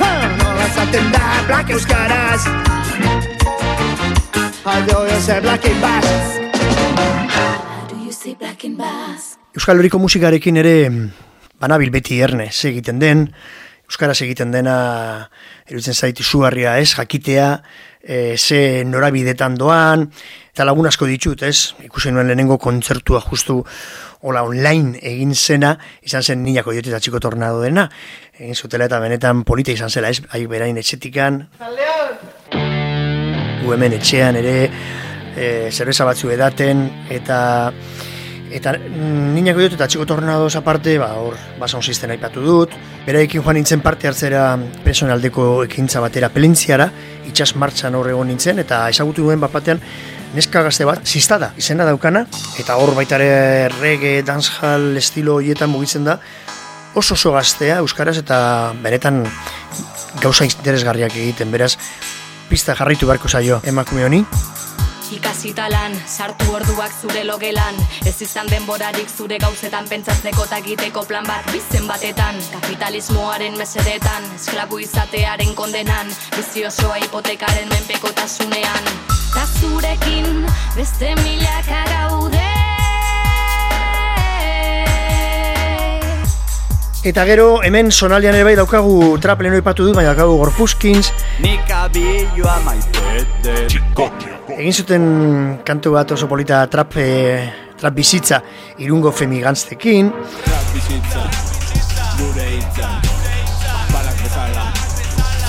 Oh, 0.01 0.23
nola 0.41 0.67
zaten 0.73 1.11
da 1.11 1.25
black 1.47 1.69
euskaraz 1.69 2.41
Aldo 4.65 5.05
yo 5.05 5.19
ze 5.21 5.41
black 5.41 5.65
and 5.65 5.81
bass 8.77 9.37
Euskal 9.53 9.77
Herriko 9.77 9.99
musikarekin 9.99 10.57
ere 10.57 10.89
banabil 11.59 11.91
beti 11.91 12.21
erne 12.21 12.49
ze 12.51 12.69
egiten 12.69 12.99
den, 12.99 13.27
Euskaraz 13.87 14.17
egiten 14.25 14.51
dena 14.51 14.77
eruditzen 15.67 15.95
zait 15.95 16.19
izugarria 16.19 16.75
ez, 16.81 16.89
jakitea, 16.91 17.47
e, 18.03 18.35
ze 18.37 18.83
norabidetan 18.83 19.55
doan, 19.55 20.03
eta 20.51 20.65
lagun 20.67 20.89
asko 20.89 21.07
ditut 21.07 21.43
ez, 21.47 21.73
ikusi 21.85 22.11
nuen 22.11 22.27
lehenengo 22.27 22.57
kontzertua 22.59 23.21
justu 23.29 23.61
hola 24.27 24.43
online 24.43 24.99
egin 25.05 25.31
zena, 25.35 25.77
izan 26.03 26.23
zen 26.23 26.43
niñako 26.43 26.75
diote 26.75 26.91
eta 26.91 26.99
txiko 26.99 27.21
tornado 27.23 27.61
dena, 27.63 27.87
egin 28.35 28.55
zutela 28.55 28.89
eta 28.89 28.99
benetan 28.99 29.45
polita 29.47 29.71
izan 29.71 29.93
zela 29.93 30.11
ez, 30.11 30.19
ahi 30.35 30.47
berain 30.51 30.77
etxetikan, 30.83 31.45
gu 33.63 33.75
hemen 33.75 33.95
etxean 34.01 34.39
ere, 34.43 34.57
e, 35.37 35.47
zerbeza 35.71 36.07
batzu 36.07 36.31
edaten, 36.35 36.89
eta 37.13 37.39
Eta 38.51 38.73
mm, 38.77 39.33
niñako 39.35 39.65
dut 39.65 39.75
eta 39.75 39.87
txiko 39.89 40.05
tornadoz 40.07 40.55
aparte, 40.55 40.97
ba, 41.01 41.09
hor, 41.19 41.35
basan 41.59 41.83
zisten 41.83 42.13
aipatu 42.13 42.43
dut. 42.45 42.75
Beraekin 43.05 43.43
joan 43.43 43.59
nintzen 43.59 43.83
parte 43.83 44.07
hartzera 44.07 44.57
personaldeko 44.85 45.65
ekintza 45.65 46.01
batera 46.03 46.29
pelentziara, 46.31 46.89
itxas 47.27 47.53
martxan 47.59 47.95
hor 47.95 48.09
egon 48.11 48.31
nintzen, 48.31 48.59
eta 48.63 48.85
ezagutu 48.93 49.27
duen 49.27 49.43
bat 49.43 49.51
batean, 49.51 49.81
neska 50.35 50.63
gazte 50.63 50.87
bat, 50.87 51.03
ziztada, 51.05 51.51
izena 51.59 51.87
daukana, 51.87 52.25
eta 52.59 52.77
hor 52.79 52.93
baitare 52.95 53.69
reggae, 53.79 54.21
dancehall, 54.27 54.93
estilo 54.99 55.39
hoietan 55.41 55.71
mugitzen 55.71 56.07
da, 56.07 56.19
oso 56.95 57.15
oso 57.15 57.33
gaztea, 57.35 57.79
euskaraz, 57.83 58.17
eta 58.23 58.37
benetan 58.83 59.25
gauza 60.21 60.47
interesgarriak 60.47 61.15
egiten, 61.15 61.51
beraz, 61.51 61.75
pista 62.49 62.75
jarraitu 62.75 63.07
barko 63.07 63.27
zaio 63.27 63.61
emakume 63.67 64.07
honi. 64.07 64.23
Ikasita 65.07 65.69
lan, 65.71 65.93
sartu 66.03 66.49
orduak 66.51 66.91
zure 66.91 67.21
logelan. 67.23 67.77
Ez 68.05 68.17
izan 68.25 68.49
denborarik 68.51 69.07
zure 69.07 69.37
gauzetan 69.39 69.87
pentsatzeko 69.87 70.43
eta 70.43 70.59
egiteko 70.59 71.03
plan 71.07 71.23
bat 71.27 71.47
Bizen 71.53 71.87
batetan, 71.87 72.35
kapitalismoaren 72.51 73.55
mesedetan 73.57 74.27
Esklabu 74.35 74.81
izatearen 74.83 75.53
kondenan 75.55 76.11
Bizi 76.35 76.65
osoa 76.67 76.99
hipotekaren 76.99 77.69
menpekotasunean. 77.71 78.91
Ta 79.31 79.45
zurekin 79.59 80.43
beste 80.75 81.13
milaka 81.23 81.83
gaude. 81.93 82.43
Eta 87.07 87.23
gero, 87.29 87.61
hemen 87.63 87.93
sonaldean 87.95 88.35
ere 88.35 88.43
bai 88.43 88.57
daukagu 88.59 89.15
trap 89.23 89.39
lehenu 89.45 89.61
ipatu 89.63 89.87
dut, 89.87 89.95
baina 89.95 90.11
daukagu 90.11 90.35
gorpuzkins. 90.41 91.13
Nik 91.39 91.71
abilloa 91.71 92.57
maitete 92.65 93.55
Egin 94.47 94.73
zuten 94.73 95.03
kantu 95.67 95.91
bat 95.97 96.11
oso 96.15 96.27
polita 96.31 96.61
trap, 96.71 96.95
e, 96.95 97.07
trap 97.75 97.95
bizitza 97.97 98.39
irungo 98.79 99.11
femigantztekin. 99.11 100.11
Trap 100.45 100.69
bizitza, 100.71 101.23
gure 102.21 102.45
hitza 102.53 102.87
Balak 103.91 104.21
bezala, 104.23 104.63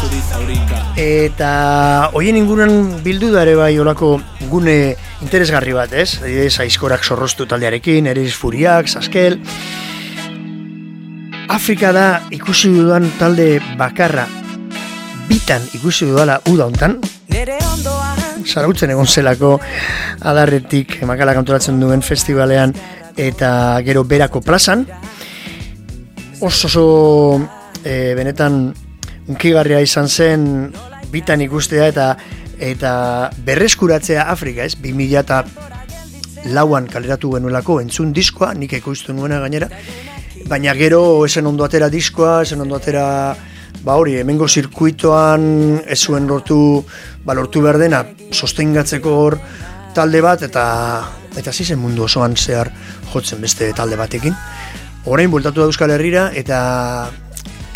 zuri 0.01 0.23
zaurika 0.27 0.83
Eta 0.99 1.53
hoien 2.19 2.41
inguruan 2.41 2.75
bildu 3.05 3.31
da 3.31 3.45
ere 3.47 3.55
bai 3.61 3.71
olako 3.79 4.17
gune 4.51 4.97
interesgarri 5.23 5.77
bat, 5.77 5.95
ez? 5.95 6.19
Adibidez, 6.19 6.59
aizkorak 6.65 7.07
zorroztu 7.07 7.47
taldearekin, 7.47 8.11
Eris 8.11 8.35
Furiak, 8.35 8.91
Saskel. 8.91 9.39
Afrika 11.49 11.95
da 11.95 12.09
ikusi 12.35 12.75
dudan 12.75 13.07
talde 13.21 13.61
bakarra 13.79 14.27
bitan 15.31 15.63
ikusi 15.79 16.11
dudala 16.11 16.41
uda 16.51 16.67
hontan. 16.67 16.99
Zarautzen 18.49 18.91
egon 18.95 19.07
zelako 19.07 19.59
adarretik 20.31 20.99
makala 21.09 21.35
kanturatzen 21.37 21.81
duen 21.81 22.03
festivalean 22.03 22.73
eta 23.19 23.51
gero 23.85 24.05
berako 24.09 24.41
plazan. 24.41 24.87
Oso 26.41 26.69
oso 26.71 26.85
e, 27.85 28.15
benetan 28.17 28.61
unkigarria 29.29 29.81
izan 29.85 30.09
zen 30.09 30.45
bitan 31.13 31.43
ikustea 31.45 31.89
eta 31.93 32.13
eta 32.59 32.93
berreskuratzea 33.45 34.25
Afrika, 34.33 34.65
ez? 34.65 34.75
2000 34.83 35.21
eta 35.21 35.43
lauan 36.55 36.89
kaleratu 36.91 37.35
genuelako 37.37 37.81
entzun 37.83 38.13
diskoa, 38.15 38.53
nik 38.55 38.73
ekoiztu 38.79 39.15
nuena 39.15 39.39
gainera, 39.43 39.69
baina 40.49 40.75
gero 40.75 41.25
esen 41.27 41.47
ondo 41.47 41.67
atera 41.67 41.91
diskoa, 41.93 42.43
esen 42.47 42.63
ondo 42.65 42.79
atera 42.79 43.05
ba 43.85 43.97
hori, 43.97 44.17
hemengo 44.19 44.49
zirkuitoan 44.49 45.83
ez 45.87 46.01
zuen 46.03 46.27
lortu, 46.27 46.85
ba 47.25 47.35
lortu 47.35 47.63
behar 47.63 47.79
dena, 47.79 48.05
sostengatzeko 48.33 49.15
hor 49.23 49.39
talde 49.95 50.21
bat, 50.25 50.43
eta 50.43 50.65
eta 51.39 51.53
zizen 51.53 51.79
mundu 51.79 52.05
osoan 52.05 52.35
zehar 52.37 52.71
jotzen 53.13 53.41
beste 53.41 53.71
talde 53.77 53.97
batekin. 53.97 54.35
Orain 55.07 55.31
bultatu 55.31 55.63
da 55.63 55.69
Euskal 55.71 55.93
Herrira, 55.95 56.29
eta 56.35 57.11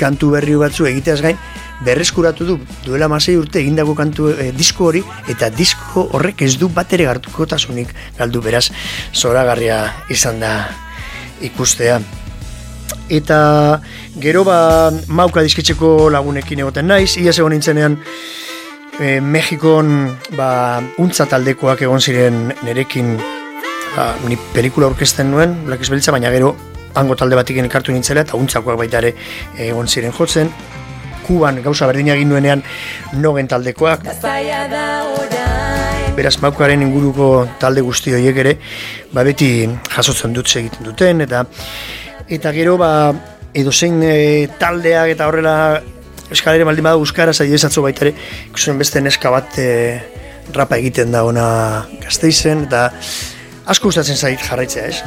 kantu 0.00 0.32
berri 0.34 0.56
batzu 0.58 0.88
egiteaz 0.90 1.20
gain, 1.22 1.38
berreskuratu 1.84 2.46
du 2.46 2.56
duela 2.84 3.08
masei 3.10 3.36
urte 3.38 3.60
egindako 3.60 3.94
kantu 3.98 4.30
e, 4.32 4.50
disko 4.56 4.90
hori, 4.90 5.02
eta 5.30 5.50
disko 5.50 6.08
horrek 6.16 6.42
ez 6.46 6.56
du 6.58 6.68
bat 6.68 6.92
ere 6.94 7.06
gartukotasunik 7.10 7.94
galdu 8.18 8.42
beraz, 8.42 8.68
zoragarria 9.14 9.84
izan 10.10 10.42
da 10.42 10.52
ikustea 11.42 12.00
eta 13.08 13.80
gero 14.20 14.44
ba 14.44 14.90
mauka 15.08 15.42
dizkitzeko 15.42 16.10
lagunekin 16.10 16.64
egoten 16.64 16.88
naiz, 16.88 17.16
ia 17.16 17.30
egon 17.30 17.52
nintzenean 17.56 17.98
e, 19.00 19.20
Mexikon 19.20 20.18
ba, 20.36 20.80
untza 20.98 21.26
taldekoak 21.26 21.82
egon 21.82 22.00
ziren 22.00 22.52
nerekin 22.62 23.16
ba, 23.96 24.12
ni 24.28 24.38
pelikula 24.54 24.90
orkesten 24.92 25.30
nuen, 25.30 25.56
Black 25.66 25.88
Beltza, 25.88 26.12
baina 26.12 26.30
gero 26.30 26.54
hango 26.94 27.16
talde 27.16 27.36
batiken 27.38 27.68
ekartu 27.68 27.92
nintzela 27.92 28.24
eta 28.26 28.36
untzakoak 28.36 28.78
baita 28.78 29.00
ere 29.00 29.14
egon 29.68 29.88
ziren 29.88 30.12
jotzen. 30.12 30.50
Kuban 31.22 31.60
gauza 31.62 31.86
berdina 31.86 32.16
egin 32.16 32.32
nuenean 32.32 32.62
nogen 33.14 33.48
taldekoak. 33.48 34.04
Beraz 36.16 36.34
maukaren 36.42 36.82
inguruko 36.84 37.28
talde 37.62 37.80
guzti 37.80 38.12
horiek 38.12 38.40
ere, 38.42 38.56
ba 39.14 39.22
beti 39.24 39.48
jasotzen 39.94 40.34
dut 40.36 40.50
egiten 40.60 40.84
duten, 40.84 41.22
eta 41.24 41.46
eta 42.28 42.52
gero 42.52 42.76
ba 42.78 43.12
edozein 43.54 44.00
e, 44.02 44.48
taldeak 44.58 45.14
eta 45.14 45.28
horrela 45.28 45.82
eskalere 46.32 46.64
baldin 46.64 46.84
bada 46.84 47.00
euskaraz 47.00 47.40
adibidez 47.40 47.76
baita 47.76 48.06
ere 48.06 48.14
ikusten 48.48 48.78
beste 48.78 49.00
neska 49.00 49.30
bat 49.30 49.58
e, 49.58 50.00
rapa 50.54 50.78
egiten 50.78 51.12
da 51.12 51.24
ona 51.24 51.86
gazteizen 52.02 52.66
eta 52.68 52.90
asko 53.66 53.90
gustatzen 53.90 54.16
zait 54.16 54.40
jarraitzea 54.40 54.86
ez 54.86 55.02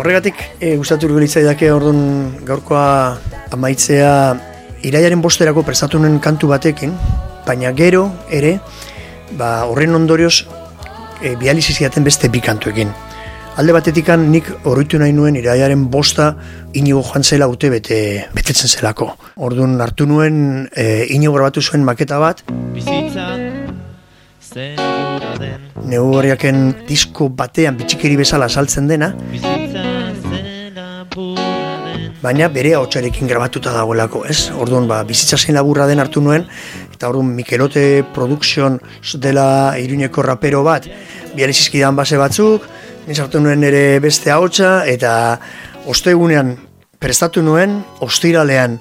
Horregatik 0.00 0.38
e, 0.60 0.76
gustatu 0.80 1.08
dake 1.44 1.70
orduan 1.70 2.32
gaurkoa 2.48 3.18
amaitzea 3.52 4.12
iraiaren 4.82 5.20
bosterako 5.20 5.62
prestatu 5.62 5.98
nuen 5.98 6.18
kantu 6.24 6.48
batekin, 6.48 6.94
baina 7.44 7.72
gero 7.76 8.06
ere 8.30 8.60
ba, 9.36 9.66
horren 9.68 9.94
ondorioz 9.94 10.46
e, 11.20 11.36
bializiziaten 11.36 12.04
beste 12.04 12.28
bi 12.28 12.40
kantuekin. 12.40 12.88
Alde 13.58 13.74
batetikan 13.74 14.28
nik 14.30 14.46
horritu 14.68 14.98
nahi 15.00 15.12
nuen 15.12 15.36
iraiaren 15.36 15.88
bosta 15.90 16.34
inigo 16.78 17.02
joan 17.02 17.24
zela 17.24 17.48
ute 17.50 17.70
bete, 17.72 17.98
betetzen 18.34 18.70
zelako. 18.70 19.10
Orduan 19.36 19.80
hartu 19.80 20.06
nuen 20.06 20.68
e, 20.70 21.06
inigo 21.16 21.34
grabatu 21.34 21.62
zuen 21.62 21.84
maketa 21.84 22.18
bat. 22.22 22.44
Bizitza 22.74 23.30
den 23.36 23.58
Neu 25.90 26.04
horriaken 26.14 26.86
disko 26.88 27.28
batean 27.28 27.78
bitxikeri 27.80 28.16
bezala 28.20 28.48
saltzen 28.48 28.88
dena. 28.90 29.14
Bizitza 29.30 29.90
Baina 32.20 32.50
bere 32.52 32.74
hotxarekin 32.76 33.28
grabatuta 33.30 33.72
dagoelako, 33.72 34.26
ez? 34.28 34.50
Orduan, 34.60 34.84
ba, 34.90 34.98
bizitza 35.08 35.38
zein 35.40 35.56
laburra 35.56 35.86
den 35.88 36.02
hartu 36.02 36.20
nuen, 36.20 36.44
eta 36.92 37.08
orduan 37.08 37.30
Mikelote 37.32 38.04
Production 38.12 38.76
dela 39.24 39.46
iruñeko 39.80 40.20
rapero 40.26 40.60
bat, 40.66 40.84
bializizkidan 41.32 41.96
base 41.96 42.20
batzuk, 42.20 42.66
Nizartu 43.08 43.40
nuen 43.40 43.62
ere 43.64 43.98
beste 44.02 44.28
ahotsa 44.30 44.82
eta 44.88 45.12
ostegunean 45.88 46.52
prestatu 47.00 47.40
nuen, 47.40 47.78
ostiralean 48.04 48.76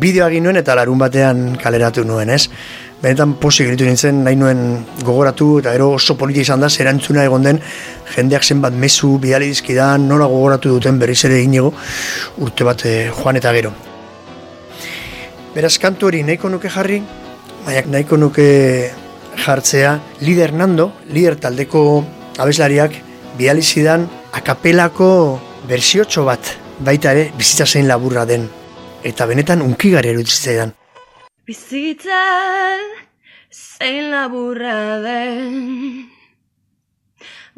bideo 0.00 0.24
egin 0.30 0.46
nuen 0.48 0.56
eta 0.56 0.76
larun 0.78 0.98
batean 0.98 1.42
kaleratu 1.60 2.04
nuen, 2.08 2.30
ez? 2.32 2.48
Benetan 3.02 3.34
posi 3.38 3.66
gritu 3.68 3.84
nintzen, 3.84 4.22
nahi 4.24 4.38
nuen 4.40 4.62
gogoratu 5.04 5.58
eta 5.60 5.74
gero 5.76 5.90
oso 5.98 6.16
politi 6.18 6.40
izan 6.46 6.64
da, 6.64 6.70
zerantzuna 6.70 7.26
egon 7.28 7.44
den 7.44 7.60
jendeak 8.14 8.42
zenbat 8.42 8.72
mezu 8.72 9.18
bidali 9.20 9.50
dizkidan, 9.52 10.08
nola 10.08 10.26
gogoratu 10.32 10.72
duten 10.78 10.98
berriz 10.98 11.20
ere 11.28 11.42
inigo 11.44 11.74
urte 12.40 12.66
bat 12.66 12.86
eh, 12.88 13.10
joan 13.20 13.36
eta 13.36 13.52
gero. 13.54 13.74
Beraz, 15.54 15.76
kantu 15.78 16.08
hori 16.08 16.22
nahiko 16.24 16.48
nuke 16.48 16.72
jarri, 16.72 17.02
baina 17.66 17.84
nahiko 17.98 18.16
nuke 18.16 18.48
jartzea 19.44 19.98
lider 20.24 20.56
Nando, 20.56 20.90
lider 21.12 21.36
taldeko 21.36 21.84
abeslariak 22.38 23.04
bidali 23.38 23.62
zidan 23.62 24.08
akapelako 24.34 25.38
bersiotxo 25.70 26.24
bat, 26.26 26.42
baita 26.82 27.12
ere 27.14 27.28
bizitza 27.38 27.66
zein 27.66 27.86
laburra 27.86 28.24
den. 28.26 28.48
Eta 29.06 29.26
benetan 29.30 29.62
unkigari 29.62 30.10
eruditzaidan. 30.10 30.74
Bizitza 31.46 32.22
zein 33.50 34.10
laburra 34.10 34.98
den 35.04 36.10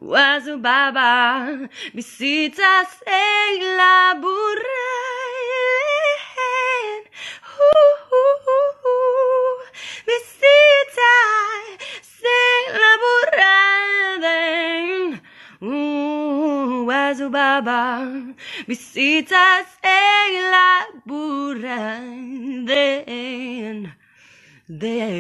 Guazu 0.01 0.59
baba 0.63 1.49
Bizitza 1.97 2.73
zein 2.85 3.65
laburra 3.81 4.87
den 6.37 7.03
uh, 7.57 8.00
Guazu 17.11 17.29
baba 17.29 18.07
Bizitza 18.69 19.43
zein 19.83 20.45
laburra 20.53 21.99
den 22.69 23.89
den. 24.69 25.19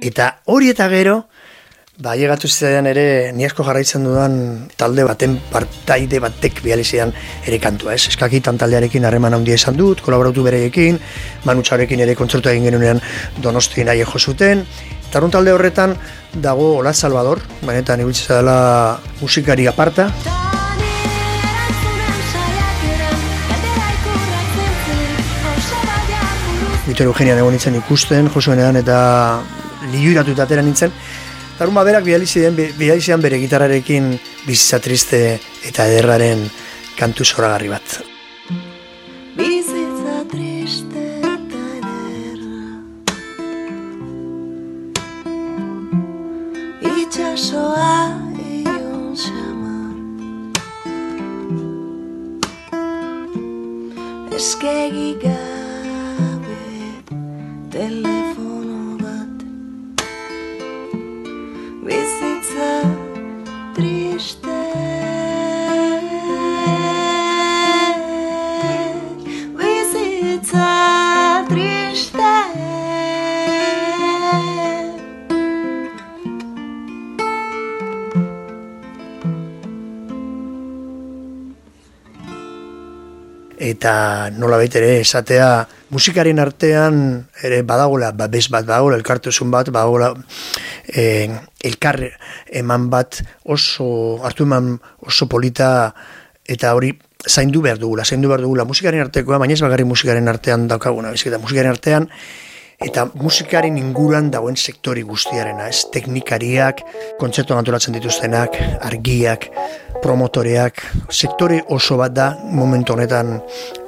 Eta 0.00 0.28
hori 0.46 0.70
eta 0.70 0.86
gero, 0.94 1.16
ba, 1.98 2.14
llegatu 2.14 2.48
zidan 2.48 2.86
ere, 2.86 3.32
ni 3.32 3.46
jarraitzen 3.48 4.04
dudan 4.04 4.68
talde 4.76 5.04
baten 5.04 5.38
partaide 5.50 6.20
batek 6.20 6.60
bihali 6.62 6.84
ere 7.46 7.58
kantua, 7.58 7.94
ez? 7.94 8.08
Eskakitan 8.08 8.58
taldearekin 8.58 9.04
harreman 9.04 9.34
handia 9.34 9.54
izan 9.54 9.76
dut, 9.76 10.02
kolaboratu 10.02 10.42
bereekin, 10.42 10.98
manutxarekin 11.44 12.00
ere 12.00 12.14
kontzertu 12.14 12.50
egin 12.50 12.64
genunean 12.64 13.00
donosti 13.42 13.84
nahi 13.84 14.04
jo 14.04 14.18
zuten, 14.18 14.66
eta 15.08 15.18
arrun 15.18 15.30
talde 15.30 15.52
horretan 15.52 15.96
dago 16.34 16.76
Ola 16.78 16.92
Salvador, 16.92 17.40
benetan 17.62 18.00
ibiltzea 18.00 18.42
dela 18.42 18.98
musikari 19.20 19.66
aparta, 19.66 20.10
Mitor 26.86 27.08
Eugenian 27.08 27.38
egon 27.38 27.50
nintzen 27.50 27.74
ikusten, 27.74 28.28
Josuenean 28.30 28.76
eta 28.76 29.42
liuiratu 29.90 30.34
atera 30.40 30.62
nintzen. 30.62 30.92
Taruma 31.56 31.84
berak 31.88 32.04
bidali 32.04 32.26
zidan, 32.28 32.56
bidali 32.56 33.00
zidan 33.00 33.22
bere 33.24 33.38
gitarrarekin 33.40 34.10
bizitza 34.44 34.80
triste 34.84 35.20
eta 35.64 35.86
ederraren 35.88 36.44
kantu 36.98 37.24
zoragarri 37.24 37.72
bat. 37.72 37.96
Eta 83.86 84.30
nola 84.34 84.58
ere 84.64 84.98
esatea 84.98 85.68
musikaren 85.94 86.40
artean 86.42 86.96
ere 87.46 87.62
badagola, 87.62 88.10
ba, 88.10 88.26
bez 88.26 88.48
bat 88.50 88.66
badagola, 88.66 88.96
elkartuzun 88.98 89.50
bat, 89.50 89.70
badagola 89.70 90.10
eh, 90.90 91.30
elkar 91.62 92.00
eman 92.50 92.88
bat 92.90 93.20
oso, 93.44 94.18
hartu 94.26 94.42
eman 94.42 94.74
oso 95.06 95.28
polita 95.28 95.94
eta 96.42 96.74
hori 96.74 96.96
zaindu 97.30 97.62
behar 97.62 97.78
dugula, 97.78 98.02
zaindu 98.04 98.26
behar 98.26 98.42
dugula 98.42 98.66
musikaren 98.66 99.06
artekoa, 99.06 99.38
baina 99.38 99.54
ez 99.54 99.62
bagarri 99.62 99.86
musikaren 99.86 100.26
artean 100.28 100.66
daukaguna, 100.66 101.14
baizik 101.14 101.30
eta 101.30 101.38
musikaren 101.38 101.70
artean 101.70 102.10
eta 102.82 103.06
musikaren 103.14 103.78
inguruan 103.78 104.32
dagoen 104.34 104.58
sektori 104.58 105.06
guztiarena, 105.06 105.70
ez 105.70 105.86
teknikariak, 105.94 106.82
kontzertu 107.20 107.54
antolatzen 107.54 107.94
dituztenak, 107.96 108.58
argiak, 108.84 109.46
promotoreak, 110.02 110.82
sektore 111.10 111.62
oso 111.68 111.96
bat 112.00 112.14
da 112.14 112.30
momentu 112.52 112.94
honetan 112.94 113.36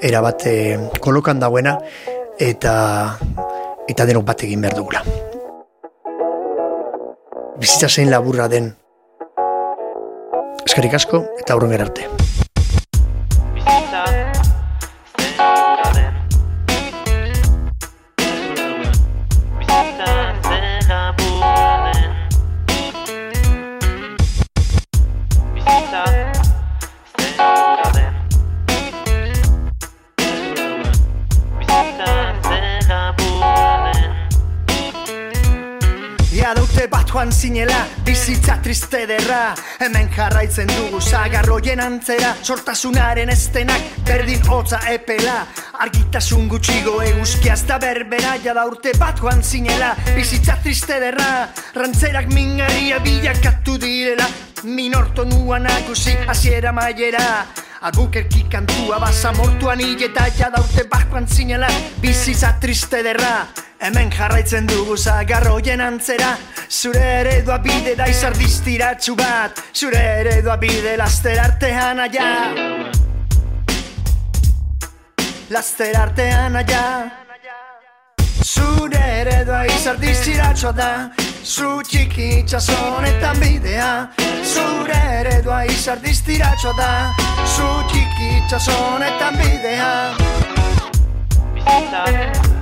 erabat 0.02 0.46
eh, 0.46 0.78
kolokan 1.00 1.40
dagoena 1.40 1.76
eta 2.38 2.74
eta 3.88 4.06
denok 4.08 4.26
bat 4.28 4.44
egin 4.44 4.62
behar 4.64 4.76
dugula. 4.78 5.02
Bizitza 7.58 7.88
zein 7.88 8.10
laburra 8.10 8.46
den. 8.48 8.70
Eskerrik 10.66 10.94
asko 11.00 11.24
eta 11.40 11.56
aurren 11.56 11.74
arte. 11.80 12.06
Joan 37.18 37.32
zinela, 37.32 37.78
bizitza 38.06 38.60
triste 38.62 39.00
derra. 39.10 39.54
Hemen 39.82 40.06
jarraitzen 40.14 40.68
dugu 40.70 41.00
zagarroien 41.02 41.80
antzera. 41.82 42.30
Sortasunaren 42.46 43.32
estenak, 43.34 43.88
berdin 44.06 44.44
hotza 44.46 44.78
epela. 44.92 45.40
Argitasun 45.82 46.46
gutxigo 46.52 47.00
eguzkiaz 47.02 47.64
da 47.66 47.80
berbera. 47.82 48.36
Ja 48.44 48.54
da 48.54 48.68
urte 48.70 48.94
bat 49.00 49.18
joan 49.18 49.42
zinela, 49.42 49.96
bizitza 50.14 50.60
triste 50.62 51.00
derra. 51.02 51.48
Rantzerak 51.74 52.30
mingaria 52.30 53.02
bilakatu 53.02 53.80
direla. 53.82 54.30
Minorto 54.62 55.24
nua 55.26 55.58
nagusi, 55.58 56.14
hasiera 56.28 56.70
maiera. 56.72 57.46
Albuquerque 57.80 58.46
kantua 58.50 59.02
basa 59.02 59.32
mortuan 59.32 59.82
hileta 59.82 60.30
ja 60.38 60.50
daute 60.50 60.82
barkoan 60.90 61.28
zinela 61.30 61.68
Bizitza 62.02 62.56
triste 62.58 63.04
derra 63.06 63.46
Hemen 63.78 64.10
jarraitzen 64.10 64.66
dugu 64.66 64.96
zagarroien 64.96 65.80
antzera. 65.80 66.32
Zure 66.68 67.02
eredua 67.20 67.58
bide 67.62 67.94
da 67.96 68.08
izardistiratxu 68.10 69.14
bat. 69.16 69.60
Zure 69.72 70.00
eredua 70.22 70.56
bide 70.58 70.96
laster 70.98 71.38
artean 71.38 72.02
aia. 72.02 72.26
Laster 75.54 75.96
artean 76.00 76.58
aia. 76.58 76.82
Zure 78.42 79.04
eredua 79.20 79.62
izardistiratxua 79.70 80.72
da. 80.74 80.90
Zu 81.44 81.78
txiki 81.86 82.28
itxasonetan 82.40 83.38
bidea. 83.38 83.90
Zure 84.42 85.00
eredua 85.20 85.62
izardistiratxua 85.70 86.74
da. 86.82 86.92
Zu 87.46 87.70
txiki 87.92 88.32
itxasonetan 88.42 89.38
bidea. 89.38 89.92
Bizitza 91.54 92.57